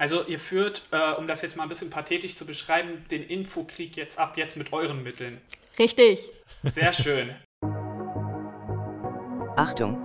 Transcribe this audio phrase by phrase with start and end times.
[0.00, 3.98] Also ihr führt, äh, um das jetzt mal ein bisschen pathetisch zu beschreiben, den Infokrieg
[3.98, 5.42] jetzt ab, jetzt mit euren Mitteln.
[5.78, 6.30] Richtig.
[6.62, 7.34] Sehr schön.
[9.56, 9.98] Achtung!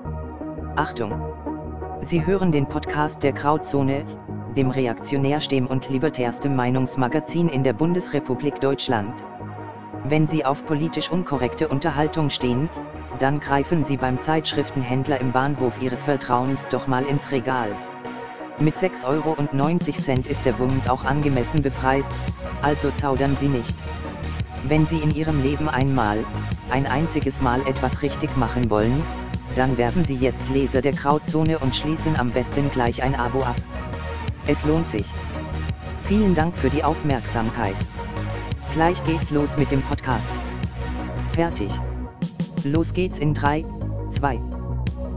[0.76, 1.14] Achtung!
[2.02, 4.06] Sie hören den Podcast der Krauzone,
[4.58, 9.24] dem reaktionärsten und libertärstem Meinungsmagazin in der Bundesrepublik Deutschland.
[10.04, 12.68] Wenn Sie auf politisch unkorrekte Unterhaltung stehen,
[13.20, 17.74] dann greifen Sie beim Zeitschriftenhändler im Bahnhof Ihres Vertrauens doch mal ins Regal.
[18.58, 19.36] Mit 6,90 Euro
[20.30, 22.12] ist der Wumms auch angemessen bepreist,
[22.62, 23.76] also zaudern Sie nicht.
[24.64, 26.24] Wenn Sie in Ihrem Leben einmal,
[26.70, 29.04] ein einziges Mal etwas richtig machen wollen,
[29.58, 33.58] dann werden Sie jetzt Leser der Krauzone und schließen am besten gleich ein Abo ab.
[34.48, 35.06] Es lohnt sich.
[36.06, 37.76] Vielen Dank für die Aufmerksamkeit.
[38.74, 40.32] Gleich geht's los mit dem Podcast.
[41.34, 41.72] Fertig.
[42.64, 43.66] Los geht's in 3,
[44.12, 44.40] 2.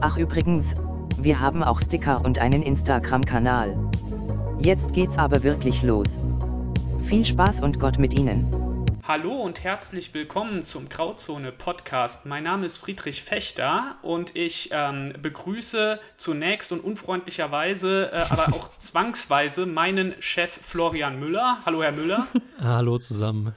[0.00, 0.74] Ach übrigens,
[1.20, 3.77] wir haben auch Sticker und einen Instagram-Kanal.
[4.60, 6.16] Jetzt geht's aber wirklich los.
[7.02, 8.46] Viel Spaß und Gott mit Ihnen.
[9.02, 12.24] Hallo und herzlich willkommen zum Grauzone Podcast.
[12.24, 18.70] Mein Name ist Friedrich Fechter und ich ähm, begrüße zunächst und unfreundlicherweise, äh, aber auch
[18.78, 21.58] zwangsweise meinen Chef Florian Müller.
[21.64, 22.28] Hallo, Herr Müller.
[22.61, 23.56] Hallo zusammen.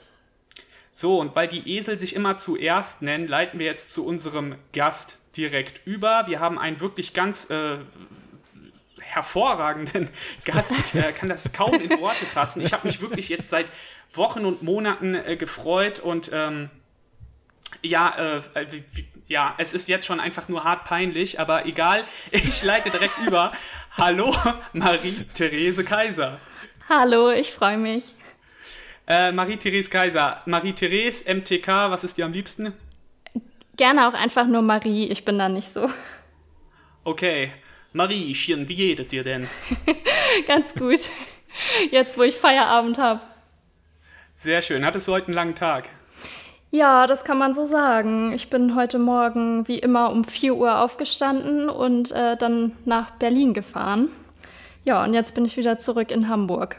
[0.89, 5.20] So, und weil die Esel sich immer zuerst nennen, leiten wir jetzt zu unserem Gast
[5.37, 6.25] direkt über.
[6.27, 7.77] Wir haben einen wirklich ganz äh,
[9.01, 10.09] hervorragenden
[10.45, 10.71] Gast.
[10.71, 12.61] Ich äh, kann das kaum in Worte fassen.
[12.61, 13.71] Ich habe mich wirklich jetzt seit
[14.13, 16.69] Wochen und Monaten äh, gefreut und ähm,
[17.81, 18.41] ja, äh,
[19.27, 23.53] ja, es ist jetzt schon einfach nur hart peinlich, aber egal, ich leite direkt über.
[23.97, 24.35] Hallo,
[24.73, 26.39] Marie-Therese Kaiser.
[26.89, 28.15] Hallo, ich freue mich.
[29.07, 30.39] Äh, Marie-Therese Kaiser.
[30.45, 32.73] Marie-Therese, MTK, was ist dir am liebsten?
[33.77, 35.89] Gerne auch einfach nur Marie, ich bin da nicht so.
[37.03, 37.51] Okay.
[37.93, 39.47] Mariechen, wie geht es dir denn?
[40.47, 41.09] Ganz gut.
[41.89, 43.19] Jetzt, wo ich Feierabend habe.
[44.33, 44.85] Sehr schön.
[44.85, 45.89] Hattest du heute einen langen Tag?
[46.69, 48.31] Ja, das kann man so sagen.
[48.31, 53.53] Ich bin heute Morgen wie immer um 4 Uhr aufgestanden und äh, dann nach Berlin
[53.53, 54.07] gefahren.
[54.85, 56.77] Ja, und jetzt bin ich wieder zurück in Hamburg.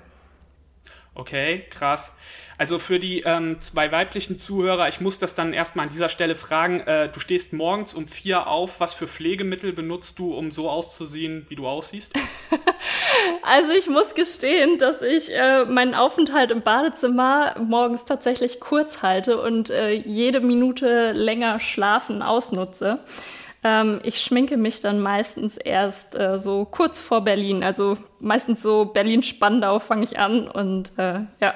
[1.15, 2.13] Okay, krass.
[2.57, 6.35] Also für die ähm, zwei weiblichen Zuhörer, ich muss das dann erstmal an dieser Stelle
[6.37, 6.81] fragen.
[6.81, 8.81] Äh, du stehst morgens um vier auf.
[8.81, 12.15] Was für Pflegemittel benutzt du, um so auszusehen, wie du aussiehst?
[13.43, 19.43] also ich muss gestehen, dass ich äh, meinen Aufenthalt im Badezimmer morgens tatsächlich kurz halte
[19.43, 23.01] und äh, jede Minute länger schlafen ausnutze.
[23.65, 27.63] Ähm, ich schminke mich dann meistens erst äh, so kurz vor Berlin.
[27.63, 31.55] Also meistens so Berlin-Spandau fange ich an und äh, ja.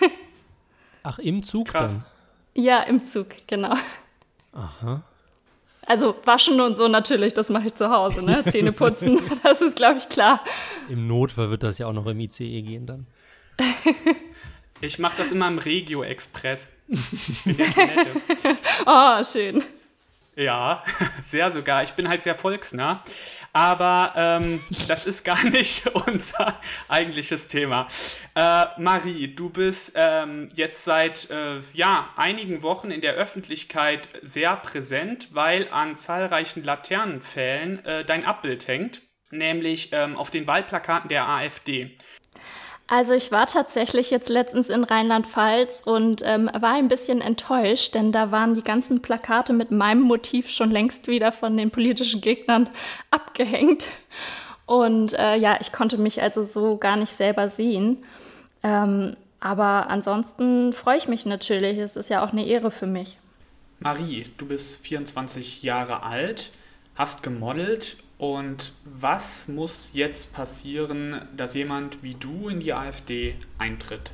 [1.02, 1.98] Ach, im Zug Krass.
[2.54, 2.64] dann?
[2.64, 3.74] Ja, im Zug, genau.
[4.52, 5.02] Aha.
[5.86, 8.44] Also waschen und so natürlich, das mache ich zu Hause, ne?
[8.50, 10.40] Zähne putzen, das ist, glaube ich, klar.
[10.88, 13.06] Im Notfall wird das ja auch noch im ICE gehen dann.
[14.80, 16.68] Ich mache das immer im Regio Express.
[17.44, 18.10] In der Toilette.
[18.84, 19.62] oh, schön.
[20.36, 20.82] Ja,
[21.22, 21.82] sehr sogar.
[21.82, 23.02] Ich bin halt sehr volksnah.
[23.54, 27.86] Aber ähm, das ist gar nicht unser eigentliches Thema.
[28.34, 34.56] Äh, Marie, du bist ähm, jetzt seit äh, ja, einigen Wochen in der Öffentlichkeit sehr
[34.56, 41.26] präsent, weil an zahlreichen Laternenpfählen äh, dein Abbild hängt, nämlich ähm, auf den Wahlplakaten der
[41.26, 41.96] AfD.
[42.88, 48.12] Also ich war tatsächlich jetzt letztens in Rheinland-Pfalz und ähm, war ein bisschen enttäuscht, denn
[48.12, 52.68] da waren die ganzen Plakate mit meinem Motiv schon längst wieder von den politischen Gegnern
[53.10, 53.88] abgehängt.
[54.66, 58.04] Und äh, ja, ich konnte mich also so gar nicht selber sehen.
[58.62, 61.78] Ähm, aber ansonsten freue ich mich natürlich.
[61.78, 63.18] Es ist ja auch eine Ehre für mich.
[63.80, 66.50] Marie, du bist 24 Jahre alt,
[66.94, 74.12] hast gemodelt und was muss jetzt passieren, dass jemand wie du in die AfD eintritt?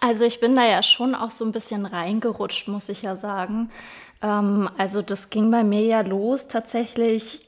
[0.00, 3.70] Also ich bin da ja schon auch so ein bisschen reingerutscht, muss ich ja sagen.
[4.22, 7.46] Ähm, also das ging bei mir ja los tatsächlich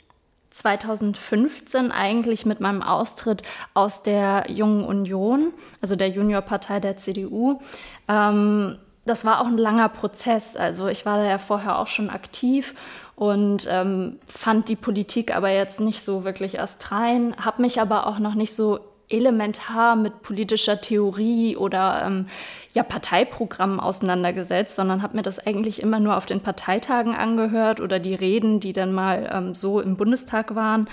[0.51, 7.61] 2015 eigentlich mit meinem Austritt aus der Jungen Union, also der Juniorpartei der CDU.
[8.07, 10.55] Ähm, das war auch ein langer Prozess.
[10.55, 12.75] Also ich war da ja vorher auch schon aktiv
[13.23, 18.09] und ähm, fand die Politik aber jetzt nicht so wirklich erst rein, habe mich aber
[18.09, 22.27] auch noch nicht so elementar mit politischer Theorie oder ähm,
[22.73, 28.01] ja, Parteiprogrammen auseinandergesetzt, sondern habe mir das eigentlich immer nur auf den Parteitagen angehört oder
[28.01, 30.89] die Reden, die dann mal ähm, so im Bundestag waren.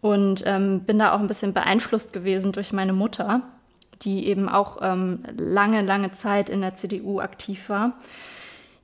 [0.00, 3.40] Und ähm, bin da auch ein bisschen beeinflusst gewesen durch meine Mutter,
[4.02, 7.94] die eben auch ähm, lange, lange Zeit in der CDU aktiv war.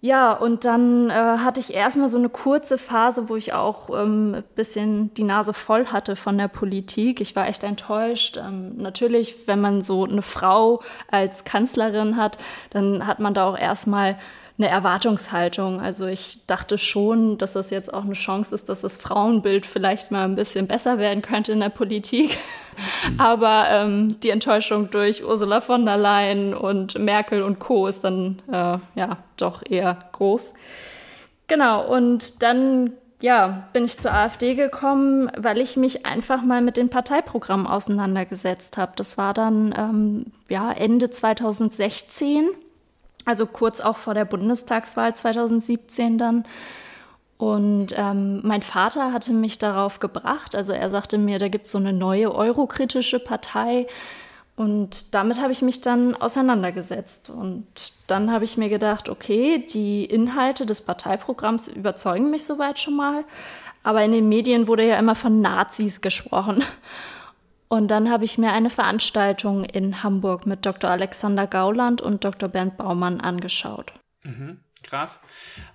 [0.03, 4.35] Ja, und dann äh, hatte ich erstmal so eine kurze Phase, wo ich auch ähm,
[4.37, 7.21] ein bisschen die Nase voll hatte von der Politik.
[7.21, 8.39] Ich war echt enttäuscht.
[8.39, 10.81] Ähm, natürlich, wenn man so eine Frau
[11.11, 12.39] als Kanzlerin hat,
[12.71, 14.17] dann hat man da auch erstmal
[14.61, 15.81] eine Erwartungshaltung.
[15.81, 20.11] Also ich dachte schon, dass das jetzt auch eine Chance ist, dass das Frauenbild vielleicht
[20.11, 22.39] mal ein bisschen besser werden könnte in der Politik.
[23.19, 27.87] Aber ähm, die Enttäuschung durch Ursula von der Leyen und Merkel und Co.
[27.87, 30.53] ist dann äh, ja doch eher groß.
[31.49, 32.93] Genau, und dann
[33.23, 38.79] ja, bin ich zur AfD gekommen, weil ich mich einfach mal mit den Parteiprogrammen auseinandergesetzt
[38.79, 38.93] habe.
[38.97, 42.49] Das war dann ähm, ja, Ende 2016
[43.31, 46.45] also kurz auch vor der Bundestagswahl 2017 dann.
[47.39, 50.55] Und ähm, mein Vater hatte mich darauf gebracht.
[50.55, 53.87] Also er sagte mir, da gibt es so eine neue eurokritische Partei.
[54.57, 57.31] Und damit habe ich mich dann auseinandergesetzt.
[57.31, 57.67] Und
[58.09, 63.25] dann habe ich mir gedacht, okay, die Inhalte des Parteiprogramms überzeugen mich soweit schon mal.
[63.83, 66.63] Aber in den Medien wurde ja immer von Nazis gesprochen.
[67.73, 70.91] Und dann habe ich mir eine Veranstaltung in Hamburg mit Dr.
[70.91, 72.49] Alexander Gauland und Dr.
[72.49, 73.93] Bernd Baumann angeschaut.
[74.25, 75.21] Mhm, krass.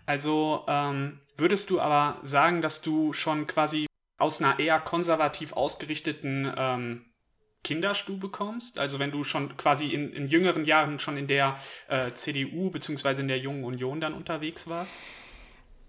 [0.06, 3.88] Also ähm, würdest du aber sagen, dass du schon quasi
[4.18, 7.06] aus einer eher konservativ ausgerichteten ähm,
[7.63, 8.77] Kinderstube kommst?
[8.77, 11.57] Also wenn du schon quasi in, in jüngeren Jahren schon in der
[11.88, 13.21] äh, CDU bzw.
[13.21, 14.94] in der Jungen Union dann unterwegs warst?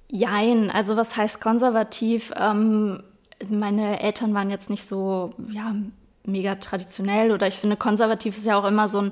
[0.09, 2.33] Jein, also was heißt konservativ?
[2.37, 3.03] Ähm,
[3.49, 5.75] meine Eltern waren jetzt nicht so, ja,
[6.25, 9.11] mega traditionell oder ich finde, konservativ ist ja auch immer so ein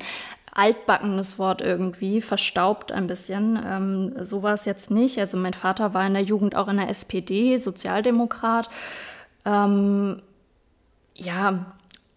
[0.52, 3.60] altbackenes Wort irgendwie, verstaubt ein bisschen.
[3.64, 5.18] Ähm, so war es jetzt nicht.
[5.18, 8.68] Also mein Vater war in der Jugend auch in der SPD, Sozialdemokrat.
[9.44, 10.22] Ähm,
[11.14, 11.66] ja,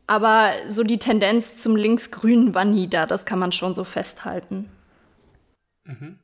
[0.06, 4.70] aber so die Tendenz zum Linksgrünen war nie da, das kann man schon so festhalten.
[5.84, 6.20] Mhm.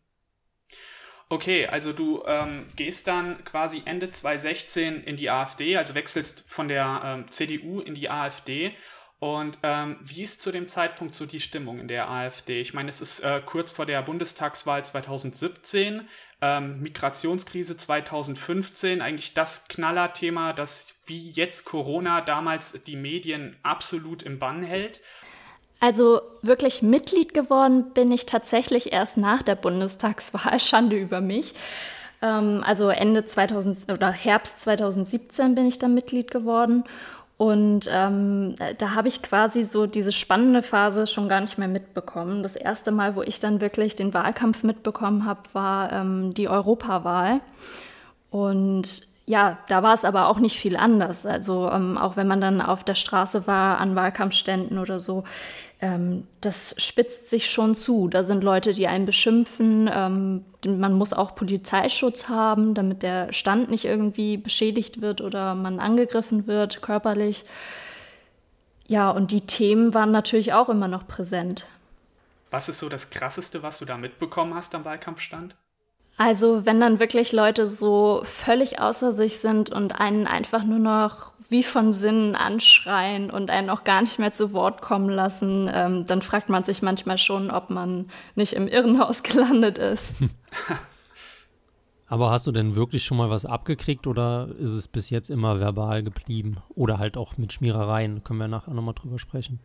[1.33, 6.67] Okay, also du ähm, gehst dann quasi Ende 2016 in die AfD, also wechselst von
[6.67, 8.75] der ähm, CDU in die AfD.
[9.17, 12.61] Und ähm, wie ist zu dem Zeitpunkt so die Stimmung in der AfD?
[12.61, 16.07] Ich meine, es ist äh, kurz vor der Bundestagswahl 2017,
[16.41, 24.37] ähm, Migrationskrise 2015, eigentlich das Knallerthema, das wie jetzt Corona damals die Medien absolut im
[24.37, 25.01] Bann hält.
[25.83, 30.57] Also wirklich Mitglied geworden bin ich tatsächlich erst nach der Bundestagswahl.
[30.61, 31.55] Schande über mich.
[32.21, 36.85] Ähm, also Ende 2000 oder Herbst 2017 bin ich dann Mitglied geworden.
[37.35, 42.43] Und ähm, da habe ich quasi so diese spannende Phase schon gar nicht mehr mitbekommen.
[42.43, 47.41] Das erste Mal, wo ich dann wirklich den Wahlkampf mitbekommen habe, war ähm, die Europawahl.
[48.29, 51.25] Und ja, da war es aber auch nicht viel anders.
[51.25, 55.23] Also ähm, auch wenn man dann auf der Straße war, an Wahlkampfständen oder so,
[55.83, 58.07] ähm, das spitzt sich schon zu.
[58.07, 59.91] Da sind Leute, die einen beschimpfen.
[59.93, 65.81] Ähm, man muss auch Polizeischutz haben, damit der Stand nicht irgendwie beschädigt wird oder man
[65.81, 67.43] angegriffen wird körperlich.
[68.87, 71.65] Ja, und die Themen waren natürlich auch immer noch präsent.
[72.49, 75.53] Was ist so das Krasseste, was du da mitbekommen hast am Wahlkampfstand?
[76.17, 81.33] Also, wenn dann wirklich Leute so völlig außer sich sind und einen einfach nur noch
[81.49, 86.05] wie von Sinnen anschreien und einen auch gar nicht mehr zu Wort kommen lassen, ähm,
[86.05, 90.05] dann fragt man sich manchmal schon, ob man nicht im Irrenhaus gelandet ist.
[92.07, 95.59] Aber hast du denn wirklich schon mal was abgekriegt oder ist es bis jetzt immer
[95.59, 96.57] verbal geblieben?
[96.75, 98.23] Oder halt auch mit Schmierereien?
[98.23, 99.59] Können wir nachher nochmal drüber sprechen.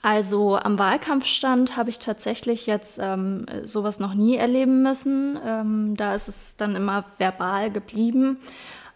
[0.00, 5.38] Also am Wahlkampfstand habe ich tatsächlich jetzt ähm, sowas noch nie erleben müssen.
[5.44, 8.38] Ähm, da ist es dann immer verbal geblieben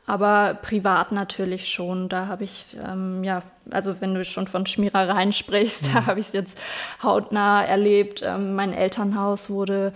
[0.06, 2.08] aber privat natürlich schon.
[2.08, 5.92] Da habe ich, ähm, ja, also wenn du schon von Schmierereien sprichst, mhm.
[5.92, 6.62] da habe ich es jetzt
[7.02, 8.22] hautnah erlebt.
[8.22, 9.92] Ähm, mein Elternhaus wurde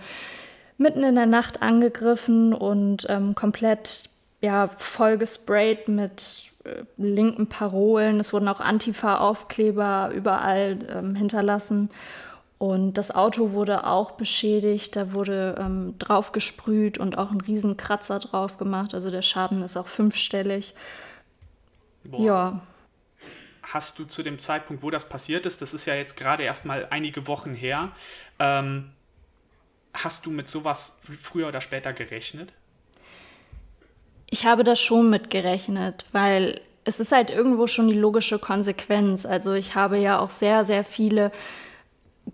[0.77, 4.09] mitten in der Nacht angegriffen und ähm, komplett
[4.41, 6.51] ja, voll gesprayt mit
[6.97, 8.19] linken Parolen.
[8.19, 11.89] Es wurden auch Antifa-Aufkleber überall ähm, hinterlassen.
[12.57, 18.19] Und das Auto wurde auch beschädigt, da wurde ähm, drauf gesprüht und auch ein Riesenkratzer
[18.19, 18.95] drauf gemacht.
[18.95, 20.73] Also der Schaden ist auch fünfstellig.
[22.05, 22.21] Boah.
[22.21, 22.61] Ja.
[23.61, 26.65] Hast du zu dem Zeitpunkt, wo das passiert ist, das ist ja jetzt gerade erst
[26.65, 27.91] mal einige Wochen her,
[28.39, 28.91] ähm,
[29.93, 32.53] hast du mit sowas früher oder später gerechnet?
[34.29, 39.25] Ich habe da schon mit gerechnet, weil es ist halt irgendwo schon die logische Konsequenz.
[39.25, 41.31] Also ich habe ja auch sehr, sehr viele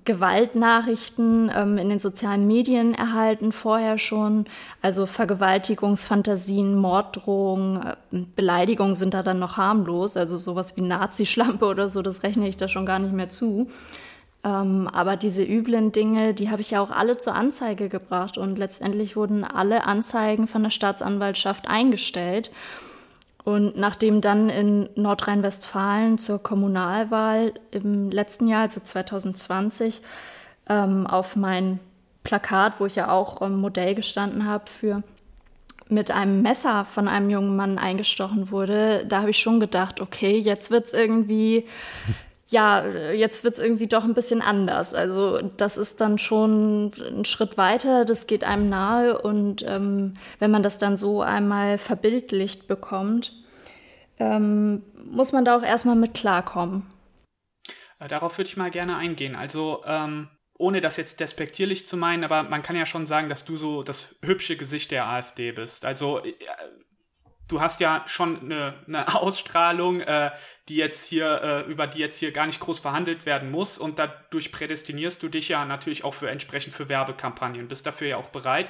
[0.05, 4.45] Gewaltnachrichten ähm, in den sozialen Medien erhalten, vorher schon.
[4.81, 7.95] Also Vergewaltigungsfantasien, Morddrohungen, äh,
[8.35, 10.17] Beleidigungen sind da dann noch harmlos.
[10.17, 13.69] Also sowas wie Nazi-Schlampe oder so, das rechne ich da schon gar nicht mehr zu.
[14.43, 18.57] Ähm, aber diese üblen Dinge, die habe ich ja auch alle zur Anzeige gebracht und
[18.57, 22.51] letztendlich wurden alle Anzeigen von der Staatsanwaltschaft eingestellt.
[23.45, 30.01] Und nachdem dann in Nordrhein-Westfalen zur Kommunalwahl im letzten Jahr, also 2020,
[30.69, 31.79] ähm, auf mein
[32.23, 35.03] Plakat, wo ich ja auch ähm, Modell gestanden habe für
[35.89, 40.37] mit einem Messer von einem jungen Mann eingestochen wurde, da habe ich schon gedacht, okay,
[40.37, 41.67] jetzt wird es irgendwie,
[42.53, 44.93] ja, jetzt wird es irgendwie doch ein bisschen anders.
[44.93, 50.51] Also das ist dann schon ein Schritt weiter, das geht einem nahe und ähm, wenn
[50.51, 53.33] man das dann so einmal verbildlicht bekommt,
[54.19, 56.85] ähm, muss man da auch erstmal mit klarkommen.
[57.99, 59.35] Äh, darauf würde ich mal gerne eingehen.
[59.35, 60.29] Also ähm,
[60.59, 63.81] ohne das jetzt despektierlich zu meinen, aber man kann ja schon sagen, dass du so
[63.81, 65.85] das hübsche Gesicht der AfD bist.
[65.85, 66.35] Also äh,
[67.47, 70.31] du hast ja schon eine, eine Ausstrahlung, äh,
[70.69, 73.77] die jetzt hier, äh, über die jetzt hier gar nicht groß verhandelt werden muss.
[73.77, 78.17] Und dadurch prädestinierst du dich ja natürlich auch für entsprechend für Werbekampagnen, bist dafür ja
[78.17, 78.69] auch bereit.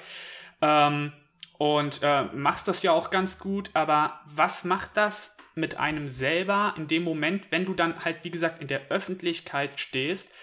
[0.62, 1.14] Ähm,
[1.58, 6.74] und äh, machst das ja auch ganz gut, aber was macht das mit einem selber
[6.78, 10.34] in dem Moment, wenn du dann halt, wie gesagt, in der Öffentlichkeit stehst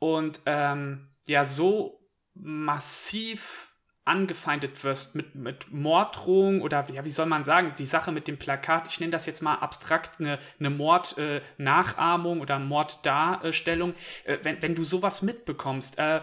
[0.00, 2.00] und ähm, ja so
[2.34, 3.67] massiv
[4.08, 8.38] angefeindet wirst mit, mit Morddrohung oder ja, wie soll man sagen, die Sache mit dem
[8.38, 14.60] Plakat, ich nenne das jetzt mal abstrakt eine, eine Mordnachahmung äh, oder Morddarstellung, äh, wenn,
[14.62, 16.20] wenn du sowas mitbekommst, äh,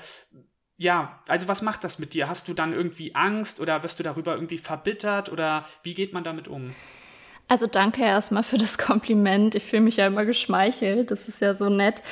[0.78, 2.28] ja, also was macht das mit dir?
[2.28, 6.26] Hast du dann irgendwie Angst oder wirst du darüber irgendwie verbittert oder wie geht man
[6.26, 6.76] damit um?
[7.48, 9.56] Also danke erstmal für das Kompliment.
[9.56, 11.12] Ich fühle mich ja immer geschmeichelt.
[11.12, 12.04] Das ist ja so nett.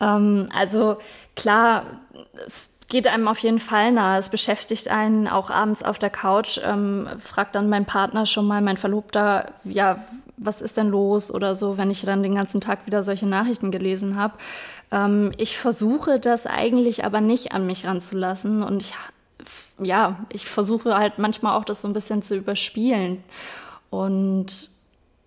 [0.00, 0.98] Ähm, also
[1.36, 2.00] klar,
[2.44, 4.18] es geht einem auf jeden Fall nahe.
[4.18, 6.60] Es beschäftigt einen auch abends auf der Couch.
[6.62, 10.04] Ähm, fragt dann mein Partner schon mal, mein Verlobter, ja,
[10.36, 13.70] was ist denn los oder so, wenn ich dann den ganzen Tag wieder solche Nachrichten
[13.70, 14.34] gelesen habe.
[14.90, 18.94] Ähm, ich versuche das eigentlich aber nicht an mich ranzulassen und ich,
[19.78, 23.22] ja, ich versuche halt manchmal auch das so ein bisschen zu überspielen.
[23.90, 24.69] Und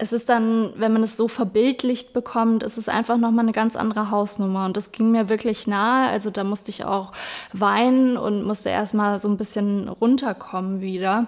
[0.03, 3.77] es ist dann, wenn man es so verbildlicht bekommt, ist es einfach nochmal eine ganz
[3.77, 4.65] andere Hausnummer.
[4.65, 6.09] Und das ging mir wirklich nahe.
[6.09, 7.13] Also da musste ich auch
[7.53, 11.27] weinen und musste erstmal so ein bisschen runterkommen wieder.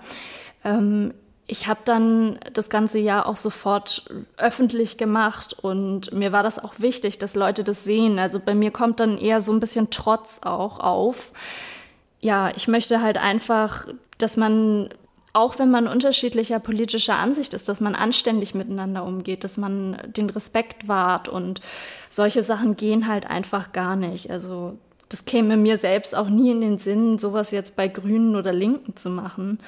[0.65, 1.13] Ähm,
[1.47, 6.73] ich habe dann das ganze Jahr auch sofort öffentlich gemacht und mir war das auch
[6.79, 8.19] wichtig, dass Leute das sehen.
[8.19, 11.31] Also bei mir kommt dann eher so ein bisschen Trotz auch auf.
[12.19, 14.89] Ja, ich möchte halt einfach, dass man
[15.35, 20.29] auch wenn man unterschiedlicher politischer Ansicht ist, dass man anständig miteinander umgeht, dass man den
[20.29, 21.59] Respekt wahrt und
[22.09, 24.31] solche Sachen gehen halt einfach gar nicht.
[24.31, 28.53] Also das käme mir selbst auch nie in den Sinn, sowas jetzt bei Grünen oder
[28.53, 29.59] Linken zu machen.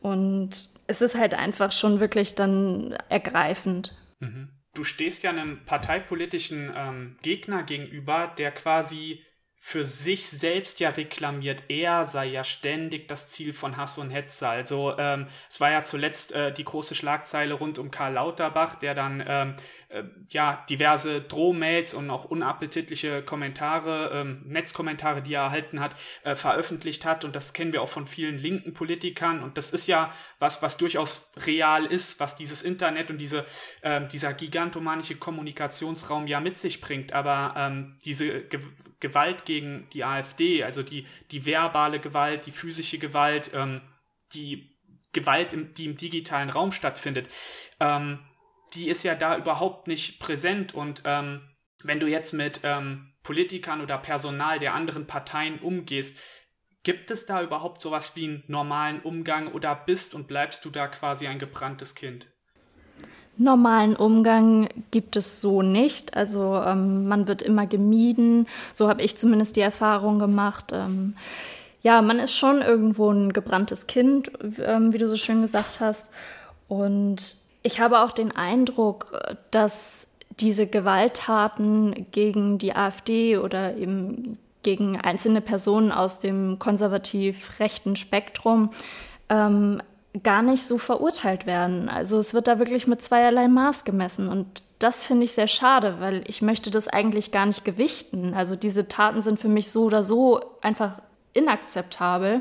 [0.00, 3.94] Und es ist halt einfach schon wirklich dann ergreifend.
[4.20, 4.48] Mhm.
[4.72, 9.22] Du stehst ja einem parteipolitischen ähm, Gegner gegenüber, der quasi
[9.62, 14.48] für sich selbst ja reklamiert, er sei ja ständig das Ziel von Hass und Hetze.
[14.48, 18.94] Also ähm, es war ja zuletzt äh, die große Schlagzeile rund um Karl Lauterbach, der
[18.94, 19.54] dann ähm,
[19.90, 26.34] äh, ja diverse Drohmails und auch unappetitliche Kommentare, ähm, Netzkommentare, die er erhalten hat, äh,
[26.34, 27.24] veröffentlicht hat.
[27.24, 29.42] Und das kennen wir auch von vielen linken Politikern.
[29.42, 33.44] Und das ist ja was, was durchaus real ist, was dieses Internet und diese,
[33.82, 37.12] äh, dieser gigantomanische Kommunikationsraum ja mit sich bringt.
[37.12, 38.60] Aber ähm, diese Ge
[39.00, 43.80] Gewalt gegen die AfD, also die, die verbale Gewalt, die physische Gewalt, ähm,
[44.34, 44.76] die
[45.12, 47.26] Gewalt, im, die im digitalen Raum stattfindet,
[47.80, 48.18] ähm,
[48.74, 50.74] die ist ja da überhaupt nicht präsent.
[50.74, 51.42] Und ähm,
[51.82, 56.16] wenn du jetzt mit ähm, Politikern oder Personal der anderen Parteien umgehst,
[56.82, 60.88] gibt es da überhaupt sowas wie einen normalen Umgang oder bist und bleibst du da
[60.88, 62.26] quasi ein gebranntes Kind?
[63.40, 66.14] normalen Umgang gibt es so nicht.
[66.14, 68.46] Also ähm, man wird immer gemieden.
[68.74, 70.66] So habe ich zumindest die Erfahrung gemacht.
[70.72, 71.14] Ähm,
[71.82, 74.30] ja, man ist schon irgendwo ein gebranntes Kind,
[74.62, 76.12] ähm, wie du so schön gesagt hast.
[76.68, 79.12] Und ich habe auch den Eindruck,
[79.50, 80.06] dass
[80.38, 88.70] diese Gewalttaten gegen die AfD oder eben gegen einzelne Personen aus dem konservativ rechten Spektrum
[89.28, 89.82] ähm,
[90.22, 91.88] gar nicht so verurteilt werden.
[91.88, 95.96] Also es wird da wirklich mit zweierlei Maß gemessen und das finde ich sehr schade,
[96.00, 98.34] weil ich möchte das eigentlich gar nicht gewichten.
[98.34, 101.00] Also diese Taten sind für mich so oder so einfach
[101.34, 102.40] inakzeptabel.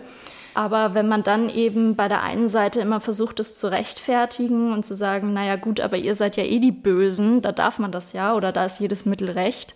[0.54, 4.84] Aber wenn man dann eben bei der einen Seite immer versucht, es zu rechtfertigen und
[4.84, 8.14] zu sagen, naja gut, aber ihr seid ja eh die Bösen, da darf man das
[8.14, 9.76] ja oder da ist jedes Mittel recht,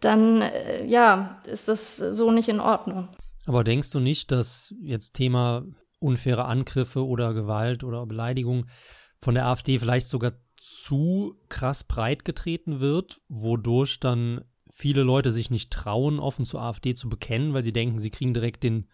[0.00, 3.08] dann äh, ja, ist das so nicht in Ordnung.
[3.46, 5.64] Aber denkst du nicht, dass jetzt Thema
[6.00, 8.66] unfaire Angriffe oder Gewalt oder Beleidigung
[9.20, 15.50] von der AfD vielleicht sogar zu krass breit getreten wird, wodurch dann viele Leute sich
[15.50, 18.88] nicht trauen, offen zur AfD zu bekennen, weil sie denken, sie kriegen direkt den,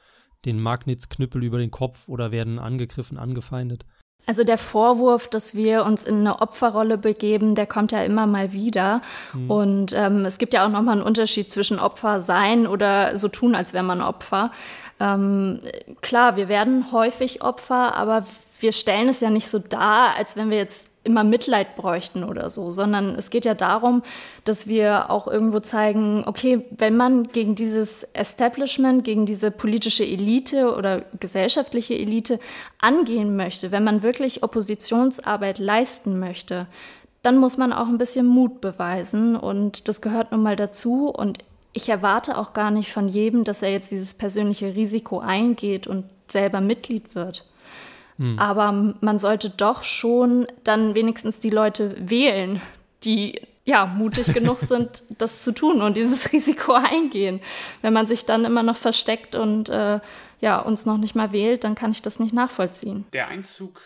[0.45, 3.85] den Magnitz-Knüppel über den Kopf oder werden angegriffen, angefeindet.
[4.27, 8.53] Also der Vorwurf, dass wir uns in eine Opferrolle begeben, der kommt ja immer mal
[8.53, 9.03] wieder.
[9.35, 9.51] Mhm.
[9.51, 13.55] Und ähm, es gibt ja auch nochmal einen Unterschied zwischen Opfer sein oder so tun,
[13.55, 14.51] als wäre man Opfer.
[14.99, 15.61] Ähm,
[16.01, 18.25] klar, wir werden häufig Opfer, aber
[18.61, 22.49] wir stellen es ja nicht so dar, als wenn wir jetzt immer Mitleid bräuchten oder
[22.51, 24.03] so, sondern es geht ja darum,
[24.45, 30.75] dass wir auch irgendwo zeigen, okay, wenn man gegen dieses Establishment, gegen diese politische Elite
[30.75, 32.41] oder gesellschaftliche Elite
[32.79, 36.67] angehen möchte, wenn man wirklich Oppositionsarbeit leisten möchte,
[37.23, 41.39] dann muss man auch ein bisschen Mut beweisen und das gehört nun mal dazu und
[41.73, 46.05] ich erwarte auch gar nicht von jedem, dass er jetzt dieses persönliche Risiko eingeht und
[46.29, 47.45] selber Mitglied wird.
[48.19, 48.39] Hm.
[48.39, 52.61] Aber man sollte doch schon dann wenigstens die Leute wählen,
[53.05, 57.41] die ja mutig genug sind, das zu tun und dieses Risiko eingehen.
[57.83, 60.01] Wenn man sich dann immer noch versteckt und äh,
[60.41, 63.07] ja uns noch nicht mal wählt, dann kann ich das nicht nachvollziehen.
[63.13, 63.81] Der Einzug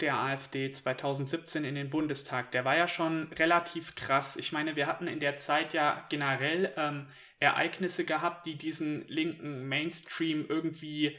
[0.00, 4.36] der AfD 2017 in den Bundestag, der war ja schon relativ krass.
[4.36, 7.06] Ich meine, wir hatten in der Zeit ja generell ähm,
[7.38, 11.16] Ereignisse gehabt, die diesen linken Mainstream irgendwie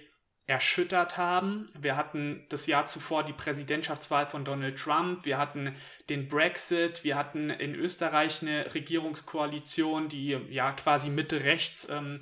[0.52, 1.70] erschüttert haben.
[1.80, 5.74] Wir hatten das Jahr zuvor die Präsidentschaftswahl von Donald Trump, wir hatten
[6.10, 12.16] den Brexit, wir hatten in Österreich eine Regierungskoalition, die ja quasi Mitte rechts ähm,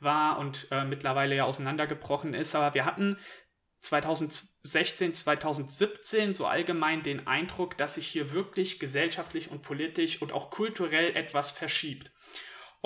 [0.00, 2.56] war und äh, mittlerweile ja auseinandergebrochen ist.
[2.56, 3.18] Aber wir hatten
[3.82, 10.50] 2016, 2017 so allgemein den Eindruck, dass sich hier wirklich gesellschaftlich und politisch und auch
[10.50, 12.10] kulturell etwas verschiebt.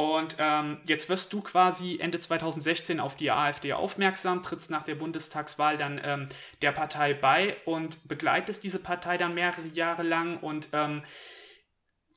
[0.01, 4.95] Und ähm, jetzt wirst du quasi Ende 2016 auf die AfD aufmerksam, trittst nach der
[4.95, 6.27] Bundestagswahl dann ähm,
[6.63, 11.03] der Partei bei und begleitest diese Partei dann mehrere Jahre lang und ähm,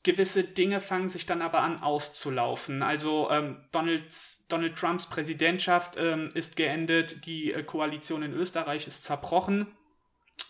[0.03, 2.83] gewisse Dinge fangen sich dann aber an auszulaufen.
[2.83, 4.05] Also ähm, Donald,
[4.47, 9.67] Donald Trumps Präsidentschaft ähm, ist geendet, die äh, Koalition in Österreich ist zerbrochen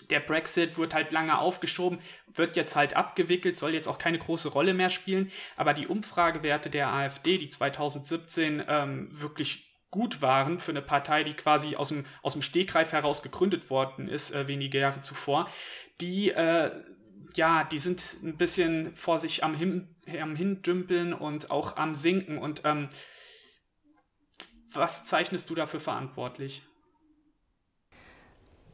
[0.07, 1.99] der Brexit wird halt lange aufgeschoben,
[2.33, 5.31] wird jetzt halt abgewickelt, soll jetzt auch keine große Rolle mehr spielen.
[5.55, 11.35] Aber die Umfragewerte der AfD, die 2017 ähm, wirklich gut waren für eine Partei, die
[11.35, 15.47] quasi aus dem, aus dem Stegreif heraus gegründet worden ist, äh, wenige Jahre zuvor,
[16.01, 16.71] die, äh,
[17.35, 19.87] ja, die sind ein bisschen vor sich am, Hin
[20.19, 22.39] am Hindümpeln und auch am Sinken.
[22.39, 22.89] Und ähm,
[24.71, 26.63] was zeichnest du dafür verantwortlich?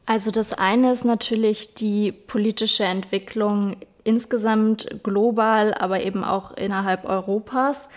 [0.09, 7.89] Also das eine ist natürlich die politische Entwicklung insgesamt global, aber eben auch innerhalb Europas.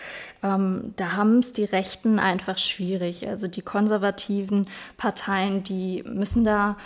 [0.42, 3.26] Ähm, da haben es die Rechten einfach schwierig.
[3.26, 6.76] Also die konservativen Parteien, die müssen da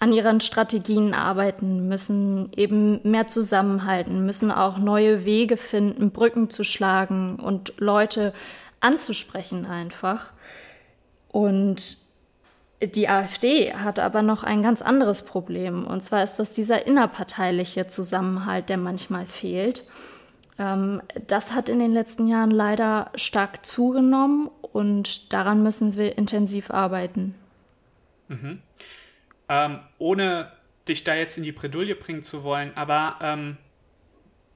[0.00, 6.64] an ihren Strategien arbeiten, müssen eben mehr zusammenhalten, müssen auch neue Wege finden, Brücken zu
[6.64, 8.34] schlagen und Leute
[8.80, 10.32] anzusprechen einfach.
[11.28, 12.03] Und
[12.82, 15.86] die AfD hat aber noch ein ganz anderes Problem.
[15.86, 19.84] Und zwar ist das dieser innerparteiliche Zusammenhalt, der manchmal fehlt.
[20.58, 26.70] Ähm, das hat in den letzten Jahren leider stark zugenommen und daran müssen wir intensiv
[26.70, 27.34] arbeiten.
[28.28, 28.60] Mhm.
[29.48, 30.50] Ähm, ohne
[30.88, 33.56] dich da jetzt in die Bredouille bringen zu wollen, aber ähm,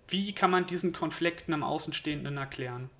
[0.08, 2.90] wie kann man diesen Konflikt einem Außenstehenden erklären?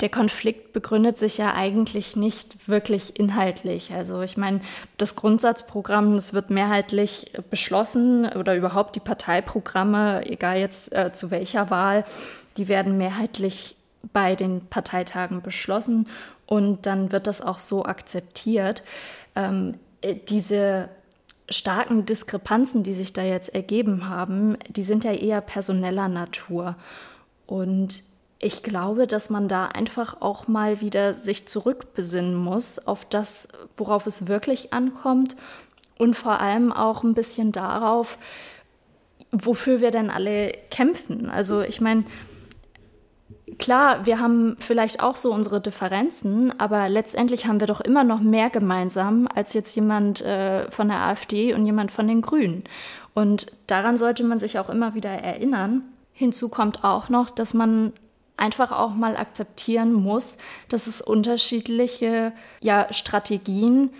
[0.00, 3.92] Der Konflikt begründet sich ja eigentlich nicht wirklich inhaltlich.
[3.92, 4.60] Also ich meine,
[4.96, 11.70] das Grundsatzprogramm, das wird mehrheitlich beschlossen oder überhaupt die Parteiprogramme, egal jetzt äh, zu welcher
[11.70, 12.04] Wahl,
[12.56, 13.76] die werden mehrheitlich
[14.12, 16.06] bei den Parteitagen beschlossen
[16.46, 18.84] und dann wird das auch so akzeptiert.
[19.34, 20.90] Ähm, äh, diese
[21.50, 26.76] starken Diskrepanzen, die sich da jetzt ergeben haben, die sind ja eher personeller Natur.
[27.46, 28.02] Und
[28.40, 34.06] ich glaube, dass man da einfach auch mal wieder sich zurückbesinnen muss auf das, worauf
[34.06, 35.36] es wirklich ankommt
[35.98, 38.16] und vor allem auch ein bisschen darauf,
[39.32, 41.28] wofür wir denn alle kämpfen.
[41.28, 42.04] Also ich meine,
[43.58, 48.20] klar, wir haben vielleicht auch so unsere Differenzen, aber letztendlich haben wir doch immer noch
[48.20, 52.62] mehr gemeinsam als jetzt jemand äh, von der AfD und jemand von den Grünen.
[53.14, 55.82] Und daran sollte man sich auch immer wieder erinnern.
[56.12, 57.92] Hinzu kommt auch noch, dass man
[58.38, 63.90] einfach auch mal akzeptieren muss, dass es unterschiedliche ja, Strategien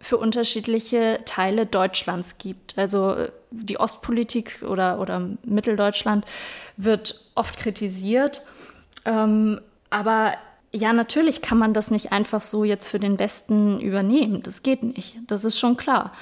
[0.00, 2.76] für unterschiedliche Teile Deutschlands gibt.
[2.76, 6.24] Also äh, die Ostpolitik oder, oder Mitteldeutschland
[6.76, 8.42] wird oft kritisiert,
[9.04, 10.34] ähm, aber
[10.72, 14.42] ja, natürlich kann man das nicht einfach so jetzt für den Westen übernehmen.
[14.42, 15.18] Das geht nicht.
[15.26, 16.12] Das ist schon klar.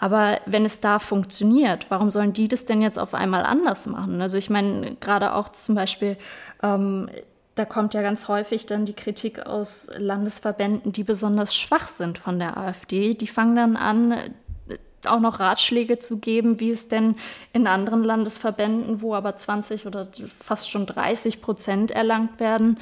[0.00, 4.20] Aber wenn es da funktioniert, warum sollen die das denn jetzt auf einmal anders machen?
[4.20, 6.16] Also ich meine, gerade auch zum Beispiel,
[6.62, 7.08] ähm,
[7.54, 12.38] da kommt ja ganz häufig dann die Kritik aus Landesverbänden, die besonders schwach sind von
[12.38, 13.14] der AfD.
[13.14, 14.14] Die fangen dann an,
[15.04, 17.14] auch noch Ratschläge zu geben, wie es denn
[17.52, 20.08] in anderen Landesverbänden, wo aber 20 oder
[20.40, 22.78] fast schon 30 Prozent erlangt werden,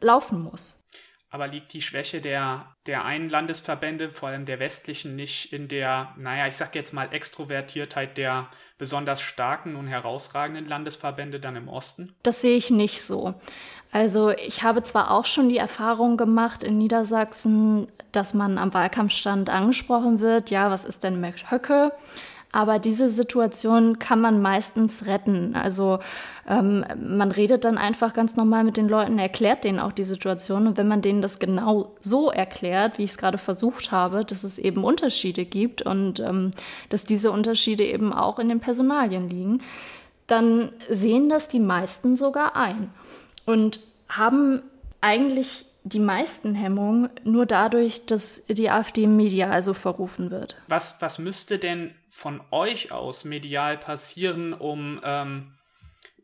[0.00, 0.84] laufen muss.
[1.30, 6.14] Aber liegt die Schwäche der, der einen Landesverbände, vor allem der westlichen, nicht in der,
[6.16, 12.14] naja, ich sag jetzt mal Extrovertiertheit der besonders starken und herausragenden Landesverbände dann im Osten?
[12.22, 13.34] Das sehe ich nicht so.
[13.90, 19.50] Also ich habe zwar auch schon die Erfahrung gemacht in Niedersachsen, dass man am Wahlkampfstand
[19.50, 21.92] angesprochen wird, ja, was ist denn Höcke?
[22.50, 25.54] Aber diese Situation kann man meistens retten.
[25.54, 25.98] Also
[26.48, 30.66] ähm, man redet dann einfach ganz normal mit den Leuten, erklärt denen auch die Situation.
[30.66, 34.44] Und wenn man denen das genau so erklärt, wie ich es gerade versucht habe, dass
[34.44, 36.52] es eben Unterschiede gibt und ähm,
[36.88, 39.60] dass diese Unterschiede eben auch in den Personalien liegen,
[40.26, 42.90] dann sehen das die meisten sogar ein
[43.44, 44.62] und haben
[45.00, 50.56] eigentlich die meisten Hemmungen nur dadurch, dass die AfD im Media also verrufen wird.
[50.68, 55.52] Was, was müsste denn von euch aus medial passieren, um ähm,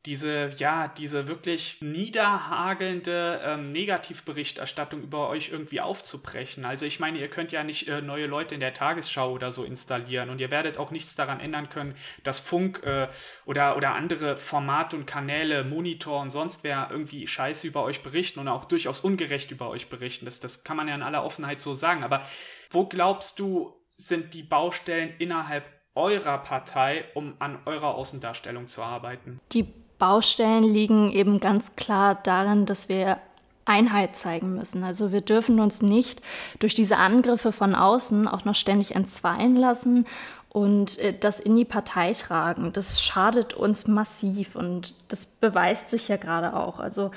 [0.07, 6.67] diese, ja, diese wirklich niederhagelnde ähm, Negativberichterstattung über euch irgendwie aufzubrechen.
[6.67, 9.65] Also ich meine, ihr könnt ja nicht äh, neue Leute in der Tagesschau oder so
[9.65, 13.09] installieren und ihr werdet auch nichts daran ändern können, dass Funk äh,
[13.47, 18.41] oder, oder andere Formate und Kanäle, Monitor und sonst wer irgendwie Scheiße über euch berichten
[18.41, 20.27] und auch durchaus ungerecht über euch berichten.
[20.27, 22.05] Das, das kann man ja in aller Offenheit so sagen.
[22.05, 22.23] Aber
[22.69, 25.65] wo glaubst du, sind die Baustellen innerhalb
[25.95, 29.41] eurer Partei, um an eurer Außendarstellung zu arbeiten?
[29.53, 33.19] Die Baustellen liegen eben ganz klar darin, dass wir
[33.65, 34.85] Einheit zeigen müssen.
[34.85, 36.21] Also wir dürfen uns nicht
[36.59, 40.07] durch diese Angriffe von außen auch noch ständig entzweien lassen
[40.51, 42.73] und äh, das in die Partei tragen.
[42.73, 46.79] Das schadet uns massiv und das beweist sich ja gerade auch.
[46.79, 47.11] Also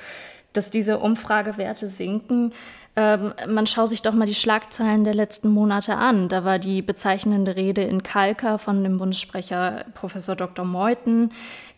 [0.57, 2.51] dass diese Umfragewerte sinken.
[2.95, 6.29] Ähm, man schaut sich doch mal die Schlagzeilen der letzten Monate an.
[6.29, 10.65] Da war die bezeichnende Rede in Kalka von dem Bundessprecher Professor Dr.
[10.65, 11.31] Meuthen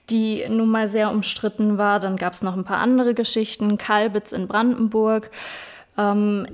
[0.10, 2.00] die nun mal sehr umstritten war.
[2.00, 5.30] Dann gab es noch ein paar andere Geschichten, Kalbitz in Brandenburg.
[5.98, 6.48] Ähm,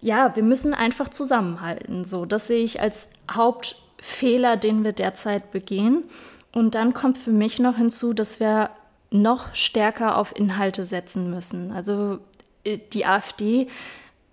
[0.00, 2.04] ja, wir müssen einfach zusammenhalten.
[2.04, 6.04] So, das sehe ich als Hauptfehler, den wir derzeit begehen.
[6.52, 8.70] Und dann kommt für mich noch hinzu, dass wir
[9.10, 11.72] noch stärker auf Inhalte setzen müssen.
[11.72, 12.18] Also
[12.64, 13.68] äh, die AfD